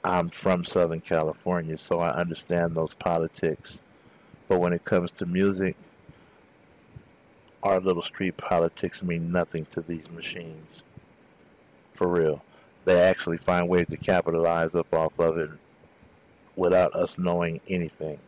I'm 0.05 0.28
from 0.28 0.62
Southern 0.62 1.00
California, 1.00 1.78
so 1.78 2.00
I 2.00 2.11
understand 2.11 2.74
those 2.74 2.92
politics. 2.92 3.81
But 4.48 4.61
when 4.61 4.74
it 4.74 4.85
comes 4.85 5.12
to 5.12 5.24
music, 5.24 5.76
our 7.62 7.81
little 7.81 8.02
street 8.02 8.37
politics 8.37 9.02
mean 9.02 9.33
nothing 9.33 9.64
to 9.66 9.81
these 9.81 10.11
machines. 10.11 10.83
For 11.94 12.07
real. 12.07 12.42
They 12.85 13.01
actually 13.01 13.38
find 13.38 13.68
ways 13.68 13.88
to 13.88 13.97
capitalize 13.97 14.75
up 14.75 14.92
off 14.92 15.18
of 15.18 15.38
it 15.38 15.51
without 16.57 16.95
us 16.95 17.16
knowing 17.18 17.61
anything. 17.68 18.18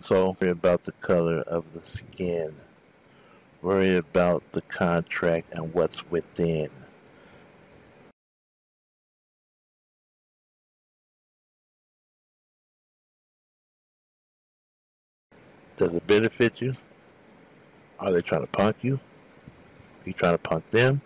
So, 0.00 0.36
worry 0.40 0.50
about 0.50 0.84
the 0.84 0.92
color 0.92 1.40
of 1.40 1.72
the 1.72 1.84
skin. 1.84 2.54
Worry 3.62 3.96
about 3.96 4.44
the 4.52 4.60
contract 4.62 5.52
and 5.52 5.74
what's 5.74 6.08
within. 6.10 6.70
Does 15.76 15.94
it 15.94 16.06
benefit 16.06 16.60
you? 16.60 16.74
Are 17.98 18.12
they 18.12 18.20
trying 18.20 18.42
to 18.42 18.46
punk 18.48 18.76
you? 18.82 18.94
Are 18.94 20.06
you 20.06 20.12
trying 20.12 20.34
to 20.34 20.38
punk 20.38 20.70
them? 20.70 21.00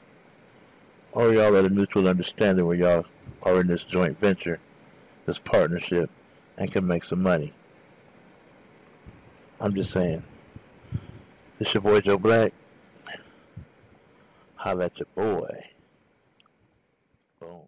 Or 1.12 1.32
y'all 1.32 1.56
at 1.56 1.64
a 1.64 1.70
mutual 1.70 2.08
understanding 2.08 2.66
where 2.66 2.76
y'all 2.76 3.04
are 3.42 3.60
in 3.60 3.66
this 3.66 3.82
joint 3.82 4.18
venture, 4.18 4.58
this 5.26 5.38
partnership, 5.38 6.10
and 6.56 6.72
can 6.72 6.86
make 6.86 7.04
some 7.04 7.22
money? 7.22 7.52
I'm 9.60 9.74
just 9.74 9.92
saying. 9.92 10.24
This 11.58 11.74
your 11.74 11.82
boy 11.82 12.00
Joe 12.00 12.18
Black. 12.18 12.52
Holla 14.56 14.86
at 14.86 14.98
your 14.98 15.06
boy. 15.14 15.70
Boom. 17.40 17.60